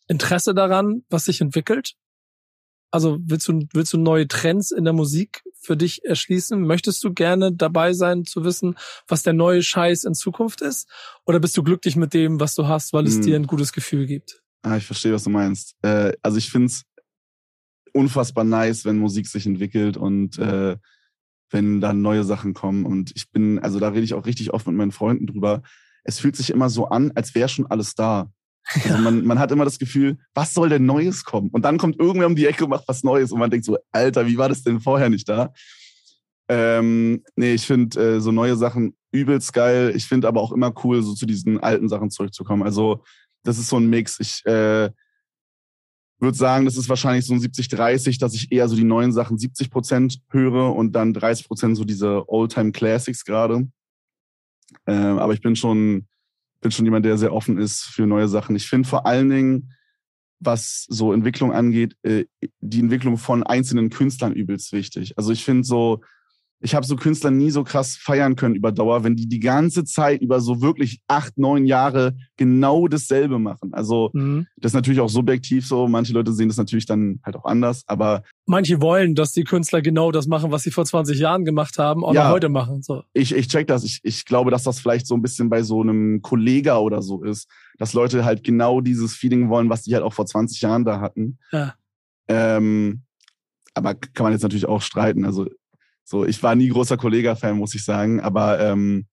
[0.07, 1.93] Interesse daran, was sich entwickelt?
[2.91, 6.61] Also willst du, willst du neue Trends in der Musik für dich erschließen?
[6.61, 8.75] Möchtest du gerne dabei sein, zu wissen,
[9.07, 10.87] was der neue Scheiß in Zukunft ist?
[11.25, 13.21] Oder bist du glücklich mit dem, was du hast, weil es hm.
[13.21, 14.41] dir ein gutes Gefühl gibt?
[14.61, 15.75] Ah, ich verstehe, was du meinst.
[15.81, 16.83] Äh, also ich finde es
[17.93, 20.77] unfassbar nice, wenn Musik sich entwickelt und äh,
[21.49, 22.85] wenn dann neue Sachen kommen.
[22.85, 25.61] Und ich bin, also da rede ich auch richtig oft mit meinen Freunden drüber.
[26.03, 28.31] Es fühlt sich immer so an, als wäre schon alles da.
[28.73, 31.49] Also man, man hat immer das Gefühl, was soll denn Neues kommen?
[31.51, 33.77] Und dann kommt irgendwer um die Ecke und macht was Neues und man denkt so,
[33.91, 35.53] Alter, wie war das denn vorher nicht da?
[36.47, 39.93] Ähm, nee, ich finde äh, so neue Sachen übelst geil.
[39.95, 42.63] Ich finde aber auch immer cool, so zu diesen alten Sachen zurückzukommen.
[42.63, 43.03] Also
[43.43, 44.19] das ist so ein Mix.
[44.19, 44.89] Ich äh,
[46.19, 49.37] würde sagen, das ist wahrscheinlich so ein 70-30, dass ich eher so die neuen Sachen
[49.37, 53.67] 70 Prozent höre und dann 30 Prozent so diese Oldtime Classics gerade.
[54.87, 56.07] Ähm, aber ich bin schon
[56.65, 58.55] bin schon jemand, der sehr offen ist für neue Sachen.
[58.55, 59.73] Ich finde vor allen Dingen,
[60.39, 62.25] was so Entwicklung angeht, äh,
[62.59, 65.15] die Entwicklung von einzelnen Künstlern übelst wichtig.
[65.15, 66.01] Also ich finde so,
[66.61, 69.83] ich habe so Künstler nie so krass feiern können über Dauer, wenn die die ganze
[69.83, 73.73] Zeit über so wirklich acht, neun Jahre genau dasselbe machen.
[73.73, 74.47] Also mhm.
[74.57, 75.87] das ist natürlich auch subjektiv so.
[75.87, 79.81] Manche Leute sehen das natürlich dann halt auch anders, aber manche wollen, dass die Künstler
[79.81, 82.81] genau das machen, was sie vor 20 Jahren gemacht haben, auch ja, heute machen.
[82.81, 83.03] So.
[83.13, 83.83] Ich, ich check das.
[83.83, 87.23] Ich, ich glaube, dass das vielleicht so ein bisschen bei so einem Kollega oder so
[87.23, 90.85] ist, dass Leute halt genau dieses Feeling wollen, was die halt auch vor 20 Jahren
[90.85, 91.37] da hatten.
[91.51, 91.75] Ja.
[92.27, 93.03] Ähm,
[93.73, 95.25] aber kann man jetzt natürlich auch streiten.
[95.25, 95.47] Also
[96.05, 99.07] so, ich war nie großer Kollega-Fan, muss ich sagen, aber ähm,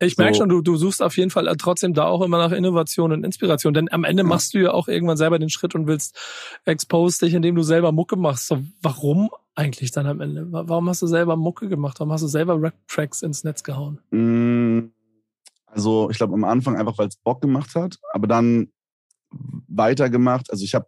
[0.00, 0.40] ich merke so.
[0.40, 3.74] schon, du, du suchst auf jeden Fall trotzdem da auch immer nach Innovation und Inspiration,
[3.74, 6.16] denn am Ende machst du ja auch irgendwann selber den Schritt und willst
[6.64, 8.46] expose dich, indem du selber Mucke machst.
[8.46, 10.46] So, warum eigentlich dann am Ende?
[10.50, 11.98] Warum hast du selber Mucke gemacht?
[11.98, 13.98] Warum hast du selber Rap-Tracks ins Netz gehauen?
[14.10, 14.92] Mm,
[15.66, 18.70] also ich glaube am Anfang einfach, weil es Bock gemacht hat, aber dann
[19.66, 20.50] weitergemacht.
[20.50, 20.86] Also ich habe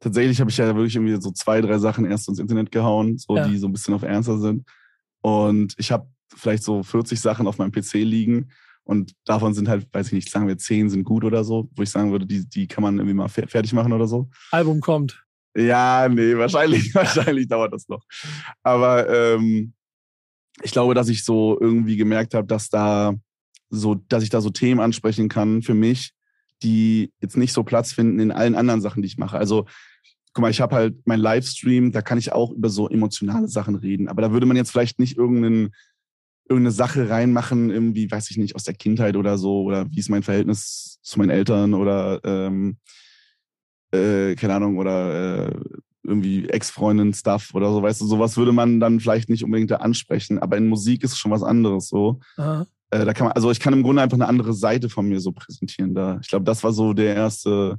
[0.00, 3.36] tatsächlich habe ich ja wirklich irgendwie so zwei, drei Sachen erst ins Internet gehauen, so
[3.36, 3.46] ja.
[3.46, 4.64] die so ein bisschen auf Ernster sind.
[5.20, 8.50] Und ich habe vielleicht so 40 Sachen auf meinem PC liegen.
[8.84, 11.82] Und davon sind halt, weiß ich nicht, sagen wir zehn sind gut oder so, wo
[11.82, 14.30] ich sagen würde, die, die kann man irgendwie mal fertig machen oder so.
[14.50, 15.22] Album kommt.
[15.56, 18.02] Ja, nee, wahrscheinlich, wahrscheinlich dauert das noch.
[18.62, 19.74] Aber ähm,
[20.62, 23.14] ich glaube, dass ich so irgendwie gemerkt habe, dass da
[23.70, 26.12] so, dass ich da so Themen ansprechen kann für mich,
[26.62, 29.38] die jetzt nicht so Platz finden in allen anderen Sachen, die ich mache.
[29.38, 29.66] Also
[30.32, 33.74] guck mal, ich habe halt mein Livestream, da kann ich auch über so emotionale Sachen
[33.74, 34.08] reden.
[34.08, 35.70] Aber da würde man jetzt vielleicht nicht irgendeinen,
[36.48, 40.10] irgendeine Sache reinmachen, irgendwie, weiß ich nicht, aus der Kindheit oder so, oder wie ist
[40.10, 42.76] mein Verhältnis zu meinen Eltern oder ähm,
[43.90, 45.60] äh, keine Ahnung, oder äh,
[46.04, 50.38] irgendwie Ex-Freundin-Stuff oder so, weißt du, sowas würde man dann vielleicht nicht unbedingt da ansprechen,
[50.38, 52.20] aber in Musik ist schon was anderes so.
[52.36, 52.66] Aha.
[52.90, 55.20] Äh, da kann man, also ich kann im Grunde einfach eine andere Seite von mir
[55.20, 56.18] so präsentieren da.
[56.22, 57.78] Ich glaube, das war so der erste,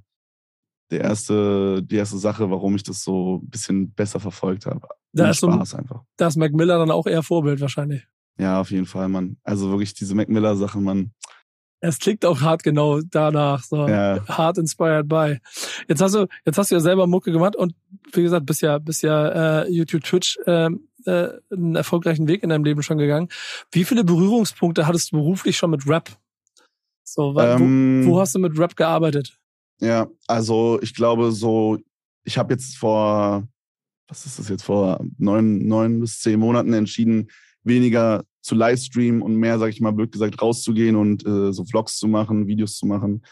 [0.92, 4.88] der erste, die erste Sache, warum ich das so ein bisschen besser verfolgt habe.
[5.14, 6.04] Da ist Spaß so, einfach.
[6.18, 8.08] Da ist Mac Miller dann auch eher Vorbild wahrscheinlich.
[8.38, 9.38] Ja, auf jeden Fall, Mann.
[9.44, 11.12] Also wirklich diese Mac Miller Sachen, Mann.
[11.82, 14.20] Es klingt auch hart genau danach, so ja.
[14.28, 15.38] hart inspired by.
[15.88, 17.74] Jetzt hast du, jetzt hast du ja selber Mucke gemacht und
[18.12, 20.70] wie gesagt, bist ja, bist ja äh, YouTube, Twitch äh,
[21.10, 23.30] äh, einen erfolgreichen Weg in deinem Leben schon gegangen.
[23.72, 26.10] Wie viele Berührungspunkte hattest du beruflich schon mit Rap?
[27.04, 29.38] So, ähm, wo, wo hast du mit Rap gearbeitet?
[29.82, 31.80] Ja, also ich glaube so,
[32.24, 33.48] ich habe jetzt vor,
[34.08, 37.30] was ist das jetzt, vor neun, neun bis zehn Monaten entschieden,
[37.64, 41.98] weniger zu Livestreamen und mehr, sag ich mal, blöd gesagt, rauszugehen und äh, so Vlogs
[41.98, 43.24] zu machen, Videos zu machen.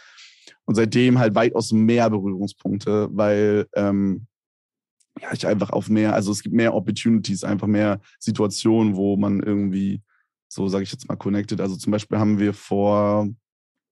[0.66, 4.28] Und seitdem halt weitaus mehr Berührungspunkte, weil ähm,
[5.22, 9.42] ja, ich einfach auf mehr, also es gibt mehr Opportunities, einfach mehr Situationen, wo man
[9.42, 10.02] irgendwie,
[10.48, 11.62] so sage ich jetzt mal, connected.
[11.62, 13.28] Also zum Beispiel haben wir vor,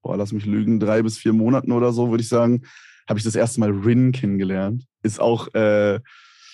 [0.02, 2.64] boah, lass mich lügen, drei bis vier Monaten oder so, würde ich sagen,
[3.08, 4.86] habe ich das erste Mal Rin kennengelernt.
[5.04, 6.00] Ist auch, äh,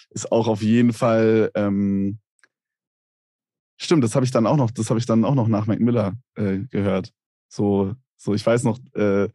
[0.10, 2.20] ist auch auf jeden Fall, ähm,
[3.78, 5.80] stimmt, das habe ich dann auch noch, das habe ich dann auch noch nach Mac
[5.80, 7.14] Miller äh, gehört.
[7.50, 9.30] So, so, ich weiß noch, äh,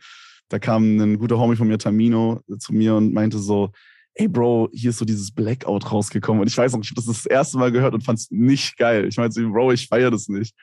[0.49, 3.70] da kam ein guter Homie von mir, Tamino, zu mir und meinte so,
[4.16, 6.40] ey Bro, hier ist so dieses Blackout rausgekommen.
[6.40, 8.76] Und ich weiß noch, ich habe das das erste Mal gehört und fand es nicht
[8.76, 9.07] geil.
[9.07, 10.55] Ich meinte, Bro, ich feiere das nicht.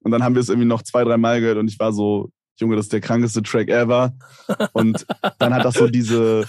[0.00, 2.30] Und dann haben wir es irgendwie noch zwei, drei Mal gehört und ich war so,
[2.58, 4.14] Junge, das ist der krankeste Track ever.
[4.72, 5.06] Und
[5.38, 6.48] dann hat das so diese,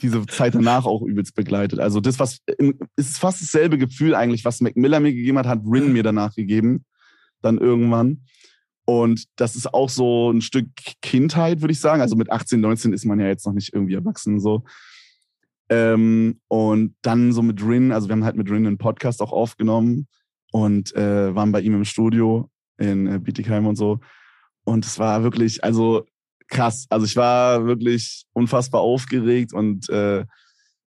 [0.00, 1.78] diese Zeit danach auch übelst begleitet.
[1.78, 2.38] Also das, was,
[2.96, 6.34] ist fast dasselbe Gefühl eigentlich, was Mac Miller mir gegeben hat, hat Rin mir danach
[6.34, 6.84] gegeben.
[7.40, 8.24] Dann irgendwann.
[8.84, 10.68] Und das ist auch so ein Stück
[11.02, 12.02] Kindheit, würde ich sagen.
[12.02, 14.64] Also mit 18, 19 ist man ja jetzt noch nicht irgendwie erwachsen so.
[15.72, 19.32] Ähm, und dann so mit Rin, also wir haben halt mit Rin einen Podcast auch
[19.32, 20.06] aufgenommen
[20.50, 24.00] und äh, waren bei ihm im Studio in äh, Bietigheim und so.
[24.64, 26.04] Und es war wirklich, also
[26.48, 26.86] krass.
[26.90, 30.26] Also ich war wirklich unfassbar aufgeregt und äh,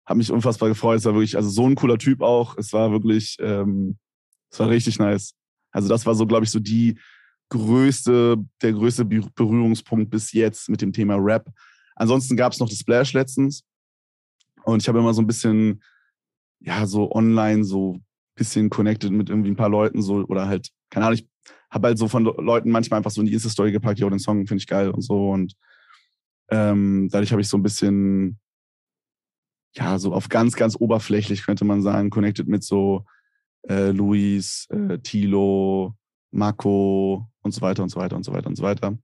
[0.05, 0.99] habe mich unfassbar gefreut.
[0.99, 2.59] Es war wirklich, also so ein cooler Typ auch.
[2.59, 3.97] Es war wirklich, ähm,
[4.51, 5.33] es war richtig nice.
[5.73, 6.99] Also das war so, glaube ich, so die
[7.49, 11.51] größte, der größte Berührungspunkt bis jetzt mit dem Thema Rap.
[11.97, 13.65] Ansonsten gab es noch das Splash letztens.
[14.65, 15.83] Und ich habe immer so ein bisschen,
[16.61, 20.71] ja, so online so ein bisschen connected mit irgendwie ein paar Leuten so oder halt,
[20.91, 21.29] keine Ahnung, ich
[21.71, 24.47] habe halt so von Leuten manchmal einfach so in die Insta-Story gepackt, ja, den Song
[24.47, 25.31] finde ich geil und so.
[25.31, 25.55] Und
[26.51, 28.39] ähm, dadurch habe ich so ein bisschen,
[29.75, 33.05] ja, so auf ganz, ganz oberflächlich könnte man sagen, connected mit so
[33.69, 35.95] äh, Luis, äh, Tilo,
[36.31, 38.97] Marco und so weiter und so weiter und so weiter und so weiter.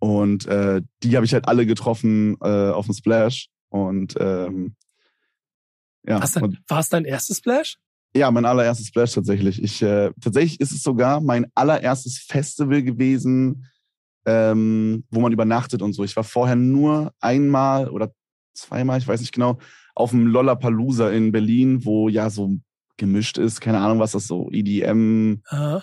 [0.00, 3.50] Und äh, die habe ich halt alle getroffen äh, auf dem Splash.
[3.68, 4.74] Und ähm,
[6.06, 6.20] ja.
[6.68, 7.78] War es dein erstes Splash?
[8.14, 9.62] Ja, mein allererstes Splash tatsächlich.
[9.62, 13.66] Ich, äh, tatsächlich ist es sogar mein allererstes Festival gewesen,
[14.26, 16.02] ähm, wo man übernachtet und so.
[16.02, 18.12] Ich war vorher nur einmal oder
[18.54, 19.58] zweimal, ich weiß nicht genau,
[19.94, 22.56] auf dem Lollapalooza in Berlin, wo ja so
[22.96, 25.42] gemischt ist, keine Ahnung, was das so, EDM.
[25.48, 25.82] Aha.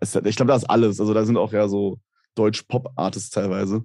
[0.00, 1.00] Ich glaube, da ist alles.
[1.00, 1.98] Also da sind auch ja so
[2.34, 3.84] Deutsch-Pop-Artists teilweise.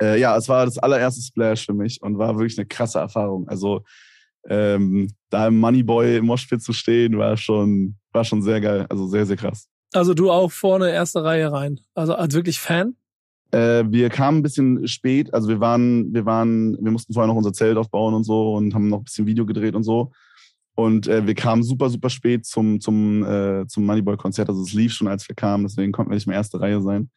[0.00, 3.48] Äh, ja, es war das allererste Splash für mich und war wirklich eine krasse Erfahrung.
[3.48, 3.84] Also
[4.48, 8.86] ähm, da im Moneyboy im Moshpit zu stehen, war schon, war schon sehr geil.
[8.88, 9.68] Also sehr, sehr krass.
[9.92, 11.80] Also du auch vorne erste Reihe rein.
[11.94, 12.94] Also als wirklich Fan?
[13.50, 15.32] Äh, wir kamen ein bisschen spät.
[15.34, 18.74] Also wir waren, wir waren, wir mussten vorher noch unser Zelt aufbauen und so und
[18.74, 20.12] haben noch ein bisschen Video gedreht und so.
[20.76, 24.48] Und äh, wir kamen super, super spät zum, zum, äh, zum Moneyboy-Konzert.
[24.48, 27.10] Also es lief schon, als wir kamen, deswegen konnten wir nicht mehr erste Reihe sein.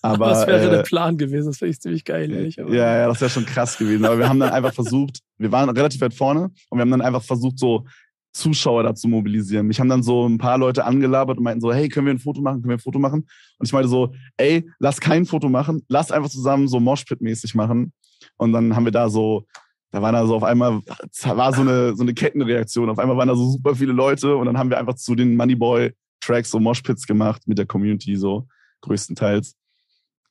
[0.00, 2.56] Aber, das wäre äh, der Plan gewesen, das wäre ich ziemlich geil, ehrlich.
[2.56, 4.04] Ja, ja, das wäre schon krass gewesen.
[4.04, 7.00] Aber wir haben dann einfach versucht, wir waren relativ weit vorne und wir haben dann
[7.00, 7.84] einfach versucht, so
[8.32, 9.66] Zuschauer da zu mobilisieren.
[9.66, 12.18] Mich haben dann so ein paar Leute angelabert und meinten so, hey, können wir ein
[12.18, 13.26] Foto machen, können wir ein Foto machen?
[13.58, 17.92] Und ich meinte so, ey, lass kein Foto machen, lass einfach zusammen so Moshpit-mäßig machen.
[18.36, 19.46] Und dann haben wir da so,
[19.90, 20.80] da waren da so auf einmal,
[21.24, 22.88] war so eine, so eine Kettenreaktion.
[22.90, 25.36] Auf einmal waren da so super viele Leute und dann haben wir einfach zu den
[25.36, 28.46] Moneyboy-Tracks so Moshpits gemacht mit der Community so,
[28.82, 29.56] größtenteils.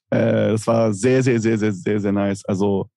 [0.10, 2.46] Äh, das war sehr, sehr, sehr, sehr, sehr, sehr nice.
[2.46, 2.90] Also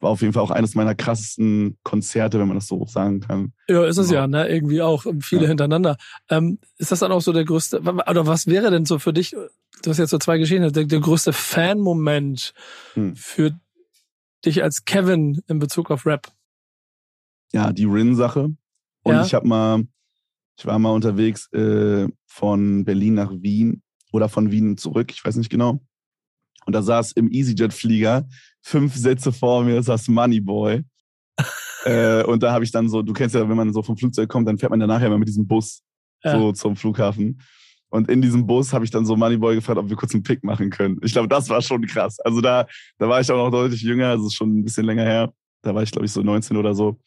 [0.00, 3.52] war auf jeden Fall auch eines meiner krassesten Konzerte, wenn man das so sagen kann.
[3.68, 4.48] Ja, ist es ja, ja ne?
[4.48, 5.48] Irgendwie auch viele ja.
[5.48, 5.96] hintereinander.
[6.28, 9.30] Ähm, ist das dann auch so der größte, oder was wäre denn so für dich,
[9.30, 12.54] du hast jetzt so zwei Geschichten, der, der größte Fan-Moment
[12.94, 13.16] hm.
[13.16, 13.58] für
[14.44, 16.28] dich als Kevin in Bezug auf Rap?
[17.52, 18.54] Ja, die Rin-Sache.
[19.02, 19.24] Und ja?
[19.24, 19.84] ich habe mal,
[20.56, 23.82] ich war mal unterwegs äh, von Berlin nach Wien
[24.12, 25.80] oder von Wien zurück, ich weiß nicht genau.
[26.68, 28.28] Und da saß im EasyJet-Flieger
[28.60, 30.84] fünf Sätze vor mir, saß Moneyboy.
[31.86, 34.28] äh, und da habe ich dann so, du kennst ja, wenn man so vom Flugzeug
[34.28, 35.82] kommt, dann fährt man ja nachher mal mit diesem Bus
[36.22, 36.38] ja.
[36.38, 37.40] so zum Flughafen.
[37.88, 40.44] Und in diesem Bus habe ich dann so Moneyboy gefragt, ob wir kurz einen Pick
[40.44, 40.98] machen können.
[41.02, 42.20] Ich glaube, das war schon krass.
[42.20, 42.66] Also da,
[42.98, 45.32] da war ich auch noch deutlich jünger, also schon ein bisschen länger her.
[45.62, 46.98] Da war ich, glaube ich, so 19 oder so.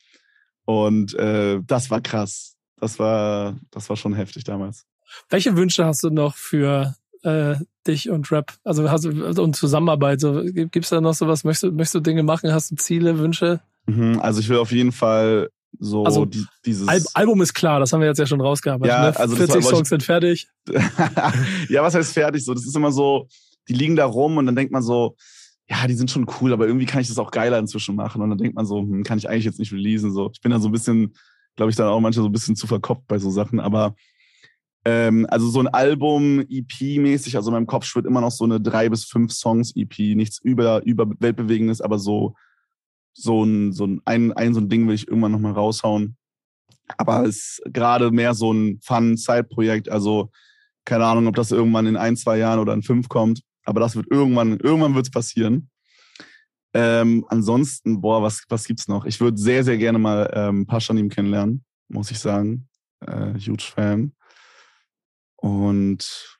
[0.65, 2.57] Und äh, das war krass.
[2.77, 4.87] Das war, das war schon heftig damals.
[5.29, 7.55] Welche Wünsche hast du noch für äh,
[7.87, 8.53] dich und Rap?
[8.63, 10.19] Also hast du also, und Zusammenarbeit?
[10.19, 11.43] So, gibt's da noch sowas?
[11.43, 12.53] Möchtest du, möchtest du Dinge machen?
[12.53, 13.61] Hast du Ziele, Wünsche?
[13.85, 17.79] Mhm, also ich will auf jeden Fall so also, die, dieses Al Album ist klar,
[17.79, 18.93] das haben wir jetzt ja schon rausgearbeitet.
[18.93, 19.17] Ja, ne?
[19.17, 20.47] also 40 Songs sind fertig.
[21.69, 22.43] ja, was heißt fertig?
[22.43, 23.27] So, das ist immer so,
[23.67, 25.15] die liegen da rum und dann denkt man so,
[25.69, 28.21] ja, die sind schon cool, aber irgendwie kann ich das auch geiler inzwischen machen.
[28.21, 30.11] Und dann denkt man so, hm, kann ich eigentlich jetzt nicht releasen.
[30.11, 31.13] So, ich bin dann so ein bisschen,
[31.55, 33.61] glaube ich, dann auch manchmal so ein bisschen zu verkopft bei so Sachen.
[33.61, 33.95] Aber
[34.83, 38.59] ähm, also so ein Album, EP-mäßig, also in meinem Kopf schwirrt immer noch so eine
[38.59, 42.35] drei bis fünf Songs EP, nichts über, über Weltbewegendes, aber so,
[43.13, 46.17] so ein, so ein, ein, so ein Ding will ich irgendwann nochmal raushauen.
[46.97, 50.31] Aber es ist gerade mehr so ein Fun-Side-Projekt, also
[50.83, 53.95] keine Ahnung, ob das irgendwann in ein, zwei Jahren oder in fünf kommt, aber das
[53.95, 55.69] wird irgendwann, irgendwann wird es passieren.
[56.73, 59.05] Ähm, ansonsten, boah, was, was gibt's noch?
[59.05, 62.67] Ich würde sehr, sehr gerne mal ähm, Paschanim kennenlernen, muss ich sagen.
[63.05, 64.13] Äh, huge Fan.
[65.41, 66.39] Und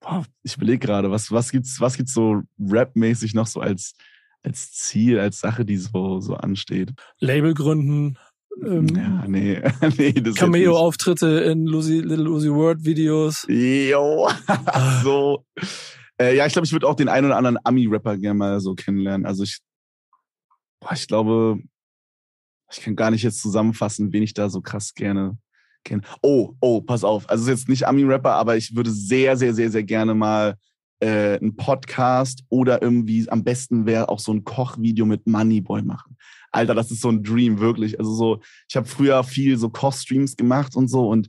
[0.00, 3.94] boah, ich überlege gerade, was, was gibt's, was gibt's so rapmäßig noch so als,
[4.42, 6.92] als Ziel, als Sache, die so, so ansteht?
[7.18, 8.16] Label gründen.
[8.64, 9.60] Ähm, ja, nee,
[9.98, 13.44] nee, das Cameo-Auftritte in Lucy, Little Uzi Word Videos.
[13.48, 14.28] Jo,
[15.02, 15.44] so.
[16.18, 18.74] Äh, ja, ich glaube, ich würde auch den einen oder anderen Ami-Rapper gerne mal so
[18.74, 19.26] kennenlernen.
[19.26, 19.58] Also ich,
[20.80, 21.58] boah, ich glaube,
[22.70, 25.36] ich kann gar nicht jetzt zusammenfassen, wen ich da so krass gerne
[26.22, 27.28] Oh, oh, pass auf.
[27.28, 30.56] Also es ist jetzt nicht Ami-Rapper, aber ich würde sehr, sehr, sehr, sehr gerne mal
[31.00, 36.16] äh, einen Podcast oder irgendwie am besten wäre auch so ein Kochvideo mit Moneyboy machen.
[36.52, 37.98] Alter, das ist so ein Dream, wirklich.
[37.98, 41.28] Also so, ich habe früher viel so Kochstreams gemacht und so und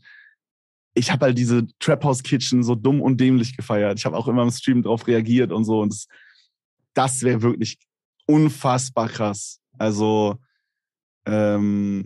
[0.94, 4.00] ich habe halt diese Trap House Kitchen so dumm und dämlich gefeiert.
[4.00, 6.08] Ich habe auch immer im Stream drauf reagiert und so und das,
[6.94, 7.78] das wäre wirklich
[8.26, 9.60] unfassbar krass.
[9.78, 10.38] Also
[11.26, 12.04] ähm,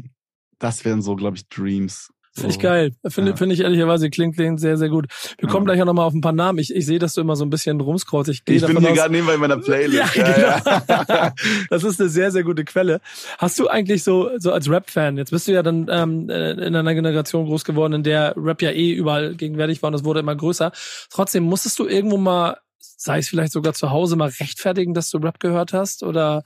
[0.59, 2.11] das wären so, glaube ich, Dreams.
[2.33, 2.95] Finde ich geil.
[3.07, 3.37] Finde ja.
[3.37, 5.07] find ich ehrlicherweise klingt, klingt sehr, sehr gut.
[5.37, 5.73] Wir kommen ja.
[5.73, 6.59] gleich auch nochmal auf ein paar Namen.
[6.59, 8.29] Ich, ich sehe, dass du immer so ein bisschen rumscrollst.
[8.29, 10.15] Ich, ich bin hier gerade nebenbei in meiner Playlist.
[10.15, 11.31] Ja, genau.
[11.69, 13.01] das ist eine sehr, sehr gute Quelle.
[13.37, 16.95] Hast du eigentlich so, so als Rap-Fan, jetzt bist du ja dann ähm, in einer
[16.95, 20.35] Generation groß geworden, in der Rap ja eh überall gegenwärtig war und es wurde immer
[20.35, 20.71] größer.
[21.09, 25.17] Trotzdem musstest du irgendwo mal, sei es vielleicht sogar zu Hause, mal rechtfertigen, dass du
[25.17, 26.01] Rap gehört hast?
[26.01, 26.43] Oder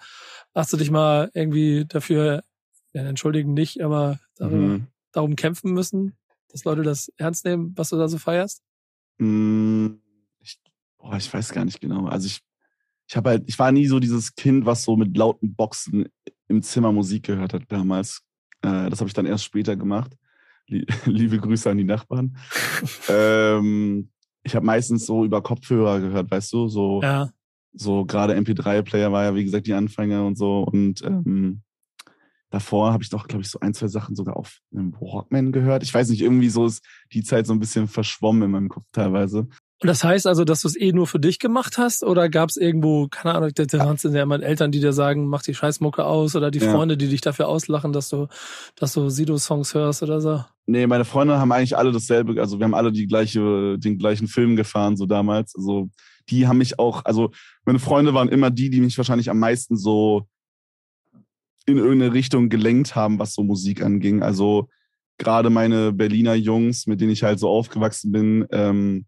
[0.55, 2.41] hast du dich mal irgendwie dafür,
[2.93, 6.15] ja, entschuldigen nicht, aber mhm darum kämpfen müssen,
[6.49, 8.61] dass Leute das ernst nehmen, was du da so feierst?
[9.19, 10.01] Hm,
[10.39, 10.59] ich,
[10.97, 12.07] boah, ich weiß gar nicht genau.
[12.07, 12.41] Also ich,
[13.07, 16.05] ich habe halt, ich war nie so dieses Kind, was so mit lauten Boxen
[16.47, 18.21] im Zimmer Musik gehört hat damals.
[18.61, 20.11] Äh, das habe ich dann erst später gemacht.
[21.05, 22.37] Liebe Grüße an die Nachbarn.
[23.09, 24.09] ähm,
[24.43, 27.29] ich habe meistens so über Kopfhörer gehört, weißt du, so, ja.
[27.73, 30.63] so gerade MP3-Player war ja, wie gesagt, die Anfänge und so.
[30.63, 31.63] Und ähm,
[32.55, 35.83] davor habe ich doch, glaube ich, so ein, zwei Sachen sogar auf einem Walkman gehört.
[35.83, 38.85] Ich weiß nicht, irgendwie so ist die Zeit so ein bisschen verschwommen in meinem Kopf
[38.93, 39.47] teilweise.
[39.81, 42.49] Und das heißt also, dass du es eh nur für dich gemacht hast oder gab
[42.49, 43.97] es irgendwo, keine Ahnung, da ja.
[43.97, 46.71] sind ja immer Eltern, die dir sagen, mach die Scheißmucke aus oder die ja.
[46.71, 48.27] Freunde, die dich dafür auslachen, dass du,
[48.77, 50.45] dass du Sido-Songs hörst oder so?
[50.65, 54.27] Nee, meine Freunde haben eigentlich alle dasselbe, also wir haben alle die gleiche, den gleichen
[54.29, 55.53] Film gefahren, so damals.
[55.57, 55.89] Also
[56.29, 57.31] die haben mich auch, also
[57.65, 60.25] meine Freunde waren immer die, die mich wahrscheinlich am meisten so
[61.65, 64.21] in irgendeine Richtung gelenkt haben, was so Musik anging.
[64.21, 64.69] Also
[65.17, 69.05] gerade meine Berliner Jungs, mit denen ich halt so aufgewachsen bin, ähm,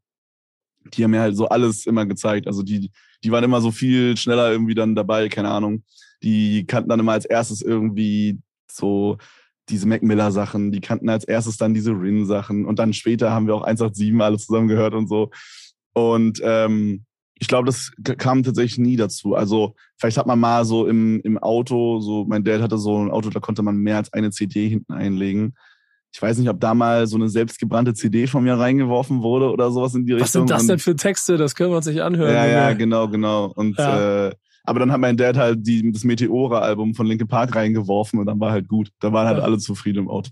[0.93, 2.47] die haben mir halt so alles immer gezeigt.
[2.47, 2.91] Also die,
[3.23, 5.83] die waren immer so viel schneller irgendwie dann dabei, keine Ahnung.
[6.23, 8.39] Die kannten dann immer als erstes irgendwie
[8.71, 9.17] so
[9.69, 13.31] diese Mac Miller Sachen, die kannten als erstes dann diese Rin Sachen und dann später
[13.31, 15.29] haben wir auch 187 alles zusammen gehört und so.
[15.93, 17.05] Und ähm,
[17.39, 19.35] ich glaube, das kam tatsächlich nie dazu.
[19.35, 23.11] Also vielleicht hat man mal so im, im Auto, so mein Dad hatte so ein
[23.11, 25.55] Auto, da konnte man mehr als eine CD hinten einlegen.
[26.11, 29.71] Ich weiß nicht, ob da mal so eine selbstgebrannte CD von mir reingeworfen wurde oder
[29.71, 30.43] sowas in die Was Richtung.
[30.43, 31.37] Was sind das denn für Texte?
[31.37, 32.33] Das können wir uns nicht anhören.
[32.33, 33.51] Ja, ja, genau, genau.
[33.55, 34.27] Und ja.
[34.27, 38.25] äh, aber dann hat mein Dad halt die, das Meteora-Album von Linkin Park reingeworfen und
[38.25, 38.89] dann war halt gut.
[38.99, 39.43] Da waren halt ja.
[39.43, 40.31] alle zufrieden im Auto.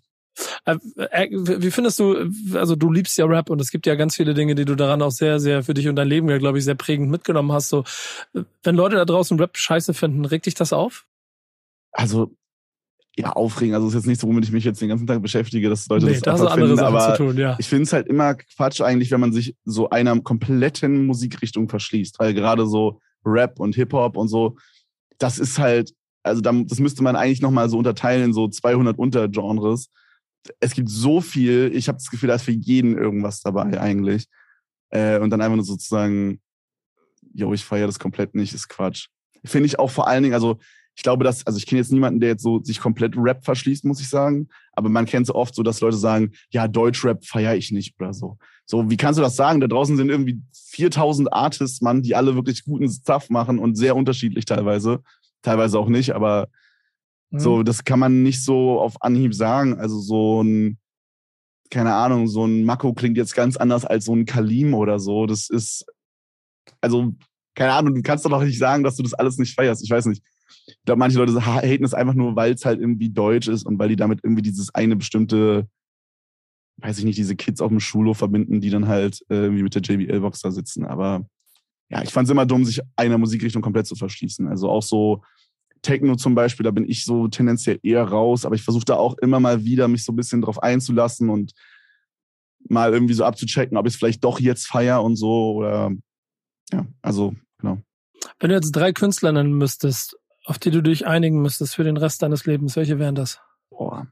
[0.66, 4.16] Äh, äh, wie findest du, also du liebst ja Rap und es gibt ja ganz
[4.16, 6.58] viele Dinge, die du daran auch sehr, sehr für dich und dein Leben ja, glaube
[6.58, 7.70] ich, sehr prägend mitgenommen hast.
[7.70, 7.84] So,
[8.64, 11.06] wenn Leute da draußen Rap scheiße finden, regt dich das auf?
[11.92, 12.36] Also,
[13.18, 13.74] ja, aufregen.
[13.74, 15.88] Also, es ist jetzt nicht so, womit ich mich jetzt den ganzen Tag beschäftige, dass
[15.88, 17.56] Leute nee, das, das andere finden, Sachen aber zu tun, ja.
[17.60, 22.20] ich finde es halt immer Quatsch eigentlich, wenn man sich so einer kompletten Musikrichtung verschließt,
[22.20, 24.58] weil gerade so Rap und Hip-Hop und so,
[25.18, 25.94] das ist halt,
[26.24, 29.90] also das müsste man eigentlich nochmal so unterteilen in so 200 Untergenres
[30.60, 34.28] es gibt so viel, ich habe das Gefühl, da ist für jeden irgendwas dabei eigentlich.
[34.90, 36.40] Äh, und dann einfach nur sozusagen,
[37.34, 39.08] yo, ich feiere das komplett nicht, ist Quatsch.
[39.44, 40.60] Finde ich auch vor allen Dingen, also
[40.96, 43.84] ich glaube, dass, also ich kenne jetzt niemanden, der jetzt so sich komplett Rap verschließt,
[43.84, 44.48] muss ich sagen.
[44.72, 48.14] Aber man kennt so oft so, dass Leute sagen, ja, Deutschrap feiere ich nicht oder
[48.14, 48.38] so.
[48.66, 49.60] So, wie kannst du das sagen?
[49.60, 53.96] Da draußen sind irgendwie 4000 Artists, Mann, die alle wirklich guten Stuff machen und sehr
[53.96, 55.04] unterschiedlich teilweise.
[55.42, 56.48] Teilweise auch nicht, aber
[57.32, 57.66] so, mhm.
[57.66, 59.80] das kann man nicht so auf Anhieb sagen.
[59.80, 60.78] Also so ein,
[61.70, 65.26] keine Ahnung, so ein Mako klingt jetzt ganz anders als so ein Kalim oder so.
[65.26, 65.86] Das ist,
[66.82, 67.14] also,
[67.56, 69.84] keine Ahnung, du kannst doch noch nicht sagen, dass du das alles nicht feierst.
[69.84, 70.24] Ich weiß nicht.
[70.68, 73.80] Ich glaube, manche Leute haten es einfach nur, weil es halt irgendwie deutsch ist und
[73.80, 75.68] weil die damit irgendwie dieses eine bestimmte,
[76.78, 79.82] weiß ich nicht, diese Kids auf dem Schulhof verbinden, die dann halt irgendwie mit der
[79.82, 80.86] JBL-Box da sitzen.
[80.86, 81.28] Aber
[81.90, 84.48] ja, ich fand es immer dumm, sich einer Musikrichtung komplett zu verschließen.
[84.48, 85.24] Also auch so,
[85.86, 89.18] Techno zum Beispiel, da bin ich so tendenziell eher raus, aber ich versuche da auch
[89.20, 91.54] immer mal wieder mich so ein bisschen drauf einzulassen und
[92.68, 95.92] mal irgendwie so abzuchecken, ob ich es vielleicht doch jetzt feier und so oder
[96.74, 97.78] ja, also genau.
[98.40, 101.98] Wenn du jetzt drei Künstler nennen müsstest, auf die du dich einigen müsstest für den
[101.98, 103.40] Rest deines Lebens, welche wären das?
[103.70, 104.08] Boah.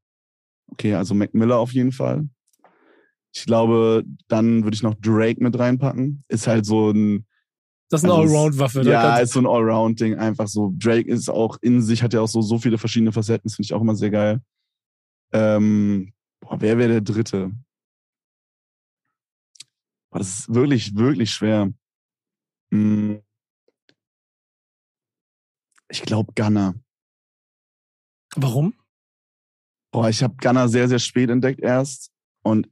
[0.67, 2.29] Okay, also Mac Miller auf jeden Fall.
[3.33, 6.23] Ich glaube, dann würde ich noch Drake mit reinpacken.
[6.27, 7.25] Ist halt so ein
[7.94, 8.81] das ist eine also Allround-Waffe.
[8.81, 10.15] Ja, ist so ein Allround-Ding.
[10.15, 10.73] Einfach so.
[10.75, 13.44] Drake ist auch in sich, hat ja auch so, so viele verschiedene Facetten.
[13.44, 14.41] Das finde ich auch immer sehr geil.
[15.31, 17.52] Ähm, boah, wer wäre der Dritte?
[20.10, 21.71] Boah, das ist wirklich, wirklich schwer.
[22.73, 23.21] Hm.
[25.89, 26.73] Ich glaube Gunner.
[28.35, 28.73] Warum?
[29.91, 32.12] Boah, ich habe Gunner sehr, sehr spät entdeckt erst.
[32.41, 32.67] Und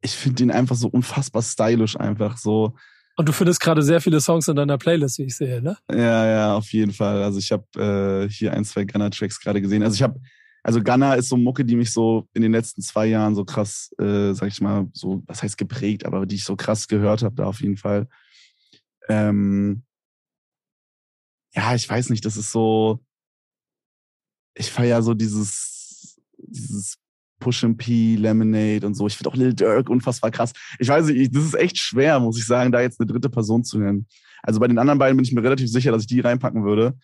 [0.00, 2.74] ich finde ihn einfach so unfassbar stylisch, einfach so.
[3.16, 5.76] Und du findest gerade sehr viele Songs in deiner Playlist, wie ich sehe, ne?
[5.90, 7.22] Ja, ja, auf jeden Fall.
[7.22, 9.82] Also ich habe äh, hier ein, zwei Gunner-Tracks gerade gesehen.
[9.82, 10.18] Also ich habe,
[10.62, 13.94] also Gunner ist so Mucke, die mich so in den letzten zwei Jahren so krass,
[13.98, 17.34] äh, sag ich mal, so, was heißt geprägt, aber die ich so krass gehört habe,
[17.34, 18.08] da auf jeden Fall.
[19.08, 19.82] Ähm,
[21.54, 23.04] ja, ich weiß nicht, das ist so,
[24.54, 26.98] ich feiere so dieses, dieses
[27.42, 29.08] Push and P, Lemonade und so.
[29.08, 30.52] Ich finde auch Lil Durk unfassbar krass.
[30.78, 33.64] Ich weiß nicht, das ist echt schwer, muss ich sagen, da jetzt eine dritte Person
[33.64, 34.06] zu nennen.
[34.42, 36.96] Also bei den anderen beiden bin ich mir relativ sicher, dass ich die reinpacken würde.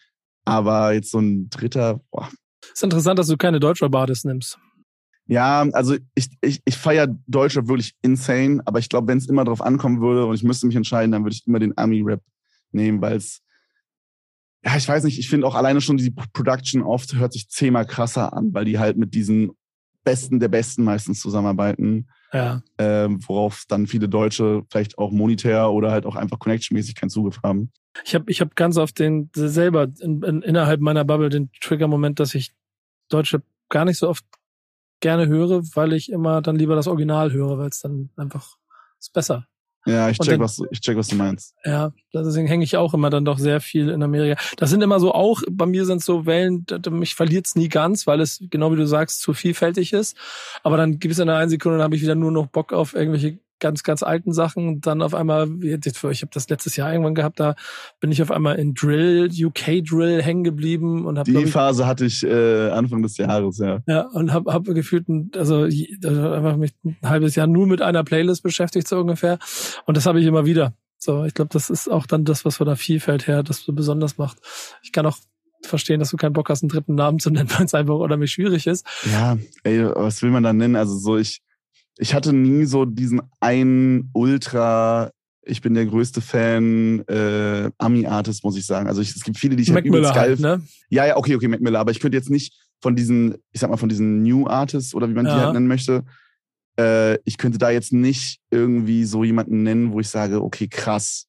[0.44, 2.28] Aber jetzt so ein dritter, boah.
[2.72, 4.58] Ist interessant, dass du keine Deutschrap-Artists nimmst.
[5.26, 9.44] Ja, also ich, ich, ich feiere Deutschrap wirklich insane, aber ich glaube, wenn es immer
[9.44, 12.22] darauf ankommen würde und ich müsste mich entscheiden, dann würde ich immer den Ami-Rap
[12.70, 13.42] nehmen, weil es,
[14.64, 17.86] ja, ich weiß nicht, ich finde auch alleine schon die Production oft hört sich zehnmal
[17.86, 19.50] krasser an, weil die halt mit diesen
[20.10, 22.08] Besten der Besten meistens zusammenarbeiten.
[22.32, 22.62] Ja.
[22.78, 27.40] Ähm, worauf dann viele Deutsche vielleicht auch monetär oder halt auch einfach connection-mäßig keinen Zugriff
[27.42, 27.72] haben.
[28.04, 32.20] Ich habe ich hab ganz oft den selber in, in, innerhalb meiner Bubble den Trigger-Moment,
[32.20, 32.52] dass ich
[33.08, 34.24] Deutsche gar nicht so oft
[35.00, 38.56] gerne höre, weil ich immer dann lieber das Original höre, weil es dann einfach
[38.98, 39.47] ist besser.
[39.86, 41.54] Ja, ich check, dann, was, ich check, was du meinst.
[41.64, 44.40] Ja, deswegen hänge ich auch immer dann doch sehr viel in Amerika.
[44.56, 48.20] Das sind immer so auch, bei mir sind so Wellen, mich verliert's nie ganz, weil
[48.20, 50.16] es, genau wie du sagst, zu vielfältig ist.
[50.62, 52.72] Aber dann gibt es in einer einen Sekunde, dann habe ich wieder nur noch Bock
[52.72, 54.80] auf irgendwelche ganz, ganz alten Sachen.
[54.80, 57.54] Dann auf einmal, ich habe das letztes Jahr irgendwann gehabt, da
[58.00, 62.04] bin ich auf einmal in Drill, UK Drill hängen geblieben und habe die Phase hatte
[62.04, 63.80] ich äh, Anfang des Jahres, ja.
[63.86, 65.06] Ja und habe hab gefühlt,
[65.36, 69.38] also, einfach mich ein halbes Jahr nur mit einer Playlist beschäftigt so ungefähr
[69.86, 70.74] und das habe ich immer wieder.
[70.98, 73.72] So, ich glaube, das ist auch dann das, was von der Vielfalt her das so
[73.72, 74.38] besonders macht.
[74.82, 75.16] Ich kann auch
[75.62, 78.16] verstehen, dass du keinen Bock hast, einen dritten Namen zu nennen, weil es einfach oder
[78.16, 78.86] mich schwierig ist.
[79.10, 80.76] Ja, ey, was will man da nennen?
[80.76, 81.40] Also so, ich,
[81.98, 85.10] ich hatte nie so diesen einen Ultra,
[85.42, 88.86] ich bin der größte Fan äh, Ami-Artist, muss ich sagen.
[88.88, 90.62] Also ich, es gibt viele, die ich halt übelst geil halt, ne?
[90.88, 93.70] Ja, ja, okay, okay, Mac Miller, aber ich könnte jetzt nicht von diesen, ich sag
[93.70, 95.34] mal, von diesen New Artists oder wie man ja.
[95.34, 96.04] die halt nennen möchte,
[96.78, 101.26] äh, ich könnte da jetzt nicht irgendwie so jemanden nennen, wo ich sage, okay, krass,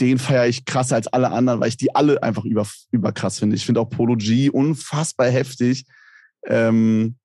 [0.00, 3.40] den feiere ich krasser als alle anderen, weil ich die alle einfach über, über krass
[3.40, 3.56] finde.
[3.56, 5.84] Ich finde auch Polo G unfassbar heftig.
[6.46, 7.16] Ähm,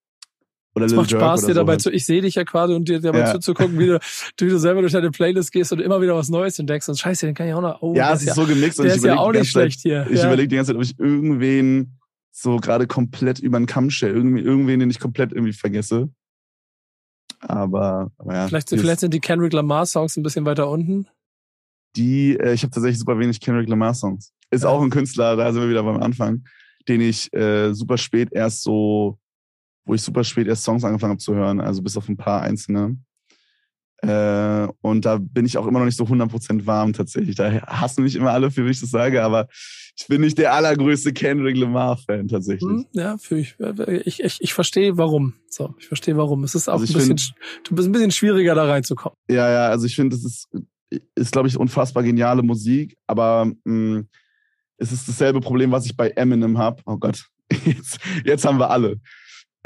[0.78, 3.22] oder es macht Spaß, dir dabei zu, ich sehe dich ja quasi und dir dabei
[3.22, 3.32] ja.
[3.32, 4.00] zuzugucken, wie du,
[4.40, 7.26] wie du selber durch deine Playlist gehst und immer wieder was Neues entdeckst und scheiße,
[7.26, 9.04] den kann ich auch noch, oh, Ja, es ist ja, so gemixt und ich ist
[9.04, 10.06] ja auch nicht schlecht hier.
[10.08, 10.28] Ich ja.
[10.28, 11.98] überlege die ganze Zeit, ob ich irgendwen
[12.32, 16.10] so gerade komplett über den Kamm stelle, irgendwie, irgendwen, den ich komplett irgendwie vergesse.
[17.40, 18.48] Aber, aber ja.
[18.48, 21.08] Vielleicht, vielleicht sind die Kendrick Lamar Songs ein bisschen weiter unten.
[21.96, 24.32] Die, äh, ich habe tatsächlich super wenig Kendrick Lamar Songs.
[24.52, 24.70] Ist ja.
[24.70, 26.44] auch ein Künstler, da sind wir wieder beim Anfang,
[26.88, 29.18] den ich äh, super spät erst so
[29.88, 32.42] wo ich super spät erst Songs angefangen habe zu hören, also bis auf ein paar
[32.42, 32.98] einzelne.
[34.04, 37.36] Äh, und da bin ich auch immer noch nicht so 100% warm tatsächlich.
[37.36, 39.48] Da hassen mich immer alle, für wie ich das sage, aber
[39.98, 42.70] ich bin nicht der allergrößte Kendrick Lamar-Fan tatsächlich.
[42.70, 43.56] Hm, ja, für ich,
[44.06, 45.34] ich, ich, ich verstehe warum.
[45.50, 46.44] So, ich verstehe warum.
[46.44, 47.34] Es ist auch also ein bisschen, find,
[47.64, 49.18] du bist ein bisschen schwieriger da reinzukommen.
[49.30, 50.48] Ja, ja, also ich finde, das ist,
[51.16, 54.08] ist glaube ich, unfassbar geniale Musik, aber mh, hm,
[54.78, 56.84] es ist dasselbe Problem, was ich bei Eminem habe.
[56.86, 57.26] Oh Gott,
[57.66, 59.00] jetzt, jetzt haben wir alle.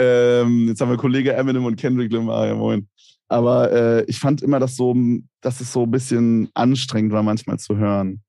[0.02, 2.88] Ähm, jetzt haben wir Kollege Eminem und Kendrick Lamar, ja moin.
[3.28, 4.96] Aber äh, ich fand immer, dass, so,
[5.42, 8.22] dass es so ein bisschen anstrengend war, manchmal zu hören.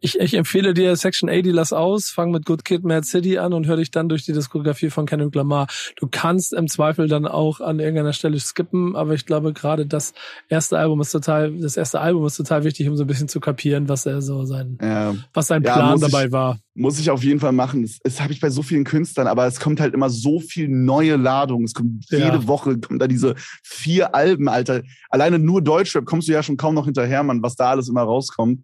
[0.00, 3.52] Ich, ich empfehle dir Section 80 Lass aus, fang mit Good Kid, Mad City an
[3.52, 5.66] und hör dich dann durch die Diskografie von Kendrick Lamar.
[5.96, 10.14] Du kannst im Zweifel dann auch an irgendeiner Stelle skippen, aber ich glaube gerade das
[10.48, 13.40] erste Album ist total, das erste Album ist total wichtig, um so ein bisschen zu
[13.40, 15.14] kapieren, was er so sein, ja.
[15.34, 16.58] was sein Plan ja, dabei ich, war.
[16.74, 17.82] Muss ich auf jeden Fall machen.
[17.82, 20.68] Das, das habe ich bei so vielen Künstlern, aber es kommt halt immer so viel
[20.68, 21.64] neue Ladung.
[21.64, 22.46] Es kommt jede ja.
[22.46, 23.34] Woche kommt da diese
[23.64, 24.82] vier Alben, Alter.
[25.10, 28.02] Alleine nur Deutschrap kommst du ja schon kaum noch hinterher, Mann, was da alles immer
[28.02, 28.60] rauskommt.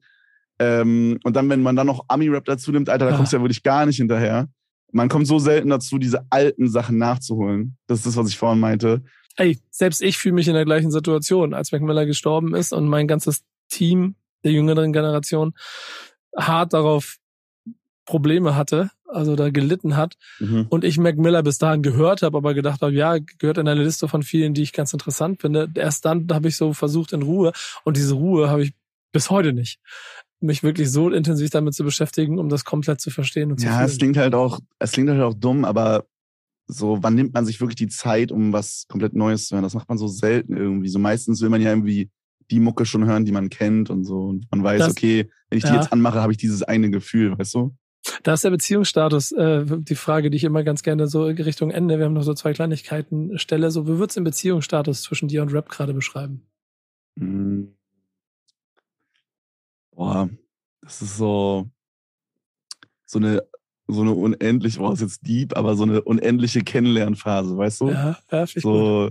[0.59, 3.17] Ähm, und dann, wenn man dann noch Ami-Rap dazu nimmt, Alter, da ja.
[3.17, 4.49] kommst du ja wirklich gar nicht hinterher.
[4.93, 7.77] Man kommt so selten dazu, diese alten Sachen nachzuholen.
[7.87, 9.03] Das ist das, was ich vorhin meinte.
[9.37, 12.87] Ey, selbst ich fühle mich in der gleichen Situation, als Mac Miller gestorben ist und
[12.87, 15.55] mein ganzes Team der jüngeren Generation
[16.37, 17.17] hart darauf
[18.05, 20.67] Probleme hatte, also da gelitten hat mhm.
[20.69, 23.83] und ich Mac Miller bis dahin gehört habe, aber gedacht habe, ja, gehört in eine
[23.83, 25.71] Liste von vielen, die ich ganz interessant finde.
[25.75, 27.53] Erst dann habe ich so versucht in Ruhe
[27.85, 28.75] und diese Ruhe habe ich
[29.13, 29.81] bis heute nicht
[30.45, 33.77] mich wirklich so intensiv damit zu beschäftigen, um das komplett zu verstehen und zu Ja,
[33.77, 33.87] fühlen.
[33.87, 36.07] es klingt halt auch, es klingt halt auch dumm, aber
[36.67, 39.65] so, wann nimmt man sich wirklich die Zeit, um was komplett Neues zu hören?
[39.65, 40.89] Das macht man so selten irgendwie.
[40.89, 42.11] So meistens will man ja irgendwie
[42.51, 44.25] die Mucke schon hören, die man kennt und so.
[44.25, 45.77] Und man weiß, das, okay, wenn ich die ja.
[45.77, 47.75] jetzt anmache, habe ich dieses eine Gefühl, weißt du?
[48.23, 51.99] Da ist der Beziehungsstatus äh, die Frage, die ich immer ganz gerne so Richtung Ende,
[51.99, 53.71] wir haben noch so zwei Kleinigkeiten, stelle.
[53.71, 56.43] So, wie würdest du den Beziehungsstatus zwischen dir und Rap gerade beschreiben?
[57.17, 57.75] Mhm.
[59.95, 60.29] Boah,
[60.83, 61.71] das ist so,
[63.07, 63.43] so eine,
[63.87, 67.91] so eine unendlich, boah, ist jetzt deep, aber so eine unendliche Kennenlernphase, weißt du?
[67.91, 68.63] Ja, ja, ich gut.
[68.63, 69.11] So,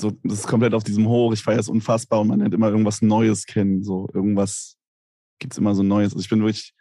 [0.00, 1.32] so, das ist komplett auf diesem Hoch.
[1.32, 3.82] Ich feiere es unfassbar und man lernt immer irgendwas Neues kennen.
[3.82, 4.76] So, irgendwas
[5.38, 6.12] gibt's immer so Neues.
[6.12, 6.74] Also ich bin wirklich,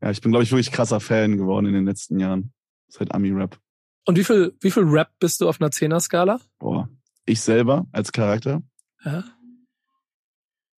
[0.00, 2.52] ja, ich bin, glaube ich, wirklich krasser Fan geworden in den letzten Jahren.
[2.88, 3.58] Seit Ami-Rap.
[4.04, 6.40] Und wie viel, wie viel Rap bist du auf einer Zehner-Skala?
[6.58, 6.88] Boah.
[7.24, 8.62] Ich selber als Charakter.
[9.04, 9.24] Ja.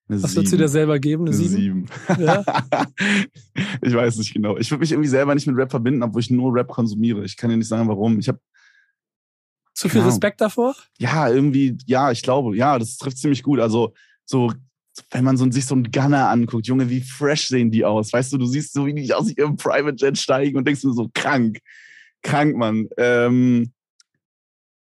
[0.08, 1.26] Eine Was würdest du dir selber geben?
[1.26, 1.86] Eine Eine sieben?
[2.08, 2.22] sieben.
[2.24, 2.42] Ja?
[3.82, 4.56] ich weiß nicht genau.
[4.56, 7.24] Ich würde mich irgendwie selber nicht mit Rap verbinden, obwohl ich nur Rap konsumiere.
[7.24, 8.18] Ich kann dir nicht sagen, warum.
[8.18, 8.40] Ich habe
[9.74, 10.10] Zu viel Genau.
[10.10, 10.74] Respekt davor?
[10.98, 13.60] ja irgendwie, ja, ich glaube, ja, das trifft ziemlich gut.
[13.60, 13.92] Also
[14.24, 14.52] so,
[15.10, 18.12] wenn man so sich so einen Gunner anguckt, Junge, wie fresh sehen die aus?
[18.12, 20.92] Weißt du, du siehst so, wie die aus ihrem Private Jet steigen und denkst mir
[20.94, 21.58] so krank,
[22.22, 22.88] krank, Mann.
[22.96, 23.72] Ähm,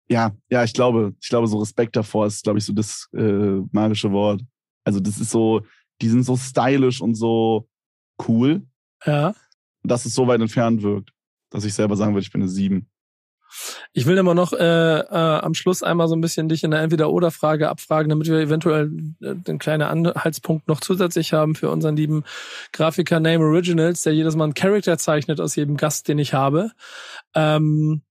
[0.09, 3.61] ja, ja, ich glaube, ich glaube, so Respekt davor ist, glaube ich, so das äh,
[3.73, 4.43] magische Wort.
[4.87, 5.63] Also das ist so,
[6.01, 7.69] die sind so stylisch und so
[8.29, 8.63] cool,
[9.05, 9.35] Ja.
[9.83, 11.11] dass es so weit entfernt wirkt,
[11.51, 12.89] dass ich selber sagen würde, ich bin eine sieben.
[13.93, 16.81] Ich will immer noch äh, äh, am Schluss einmal so ein bisschen dich in der
[16.83, 18.91] Entweder-Oder-Frage abfragen, damit wir eventuell
[19.23, 22.25] äh, den kleinen Anhaltspunkt noch zusätzlich haben für unseren lieben
[22.73, 26.71] Grafiker Name Originals, der jedes Mal einen Charakter zeichnet aus jedem Gast, den ich habe.
[27.35, 28.03] Ähm,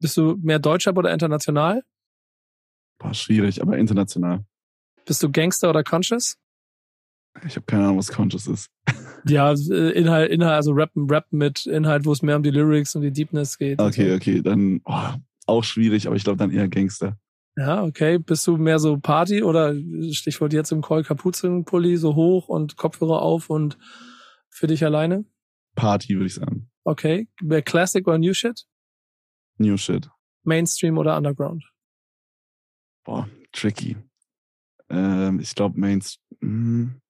[0.00, 1.82] bist du mehr Deutscher oder international?
[2.98, 4.44] Boah, schwierig, aber international.
[5.08, 6.36] Bist du Gangster oder Conscious?
[7.46, 8.70] Ich habe keine Ahnung, was Conscious ist.
[9.28, 12.94] Ja, äh, Inhalt, Inhalt, also Rappen, Rap mit Inhalt, wo es mehr um die Lyrics
[12.94, 13.80] und die Deepness geht.
[13.80, 14.14] Okay, so.
[14.14, 17.18] okay, dann oh, auch schwierig, aber ich glaube dann eher Gangster.
[17.56, 18.18] Ja, okay.
[18.18, 19.74] Bist du mehr so Party oder
[20.12, 23.76] Stichwort jetzt im Call Kapuzenpulli so hoch und Kopfhörer auf und
[24.48, 25.24] für dich alleine?
[25.74, 26.70] Party, würde ich sagen.
[26.84, 27.28] Okay.
[27.42, 28.66] Mehr Classic oder New Shit?
[29.58, 30.08] New Shit.
[30.44, 31.64] Mainstream oder Underground?
[33.04, 33.96] Boah, tricky.
[34.90, 36.18] Ähm, ich glaube, Mains.
[36.40, 37.00] hm.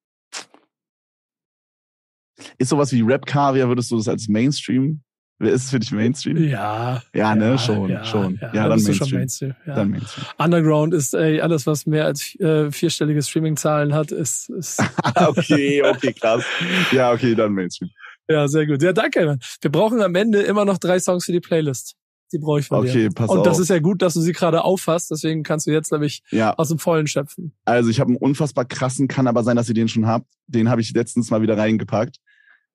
[2.56, 5.02] Ist sowas wie Rap Kaviar, würdest du das als Mainstream?
[5.40, 6.36] Wer ist es für dich Mainstream?
[6.36, 7.00] Ja.
[7.14, 8.40] Ja, ne, schon, schon.
[8.52, 9.50] Ja, dann bist du schon Mainstream.
[9.50, 9.54] Mainstream.
[9.66, 9.74] Ja.
[9.76, 10.26] Dann Mainstream.
[10.36, 14.82] Underground ist ey, alles, was mehr als äh, vierstellige Streaming-Zahlen hat, ist, ist
[15.14, 16.44] okay, okay, krass.
[16.90, 17.90] Ja, okay, dann Mainstream.
[18.28, 18.82] ja sehr gut.
[18.82, 19.24] Ja, danke.
[19.26, 19.38] Mann.
[19.60, 21.94] Wir brauchen am Ende immer noch drei Songs für die Playlist.
[22.32, 22.90] Die brauche ich von dir.
[22.90, 23.44] Okay, pass Und auf.
[23.44, 26.54] das ist ja gut, dass du sie gerade auffasst, deswegen kannst du jetzt nämlich ja,
[26.54, 27.52] aus dem Vollen schöpfen.
[27.64, 30.26] also ich habe einen unfassbar krassen, kann aber sein, dass ihr den schon habt.
[30.46, 32.18] Den habe ich letztens mal wieder reingepackt.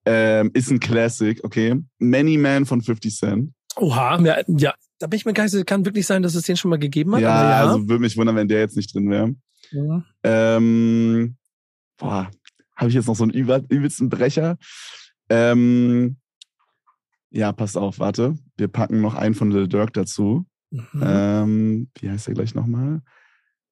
[0.05, 1.75] Ähm, ist ein Classic, okay.
[1.99, 3.51] Many Man von 50 Cent.
[3.75, 5.65] Oha, ja, ja, da bin ich mir gar nicht.
[5.65, 7.21] Kann wirklich sein, dass es den schon mal gegeben hat.
[7.21, 7.67] Ja, ja.
[7.67, 9.35] also würde mich wundern, wenn der jetzt nicht drin wäre.
[9.71, 10.03] ja.
[10.23, 11.37] Ähm,
[11.97, 12.29] boah,
[12.75, 14.57] habe ich jetzt noch so einen übel, übelsten Brecher?
[15.29, 16.17] Ähm,
[17.34, 18.38] ja, passt auf, warte.
[18.57, 20.45] Wir packen noch einen von Lil Durk dazu.
[20.69, 21.01] Mhm.
[21.01, 23.01] Ähm, wie heißt der gleich nochmal?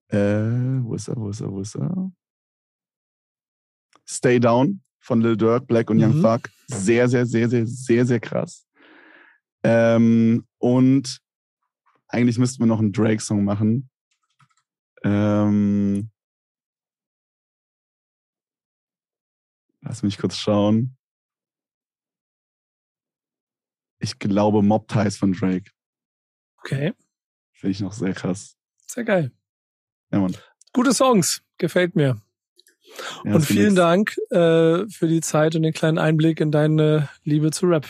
[0.10, 2.12] Äh, wo ist er, wo ist er, wo ist er?
[4.08, 6.24] Stay Down von Lil Durk, Black und Young Mhm.
[6.24, 6.50] Thug.
[6.68, 8.66] Sehr, sehr, sehr, sehr, sehr, sehr krass.
[9.64, 11.20] Ähm, und
[12.08, 13.90] eigentlich müssten wir noch einen Drake-Song machen.
[15.04, 16.10] Ähm,
[19.82, 20.98] lass mich kurz schauen.
[24.02, 25.72] Ich glaube Mob Ties von Drake.
[26.58, 26.94] Okay,
[27.54, 28.56] Finde ich noch sehr krass.
[28.88, 29.32] sehr geil.
[30.12, 30.36] Ja, Mann.
[30.74, 32.20] Gute Songs, gefällt mir.
[33.24, 37.52] Ja, und vielen Dank äh, für die Zeit und den kleinen Einblick in deine Liebe
[37.52, 37.88] zu Rap.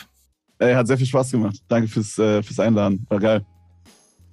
[0.58, 1.56] Ey, hat sehr viel Spaß gemacht.
[1.68, 3.04] Danke fürs, äh, fürs Einladen.
[3.08, 3.44] War geil.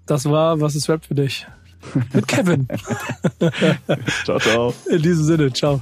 [0.06, 1.48] Das war Was ist Rap für dich?
[2.14, 2.68] Mit Kevin.
[4.26, 4.74] Ciao, ciao.
[4.90, 5.82] In diesem Sinne, ciao.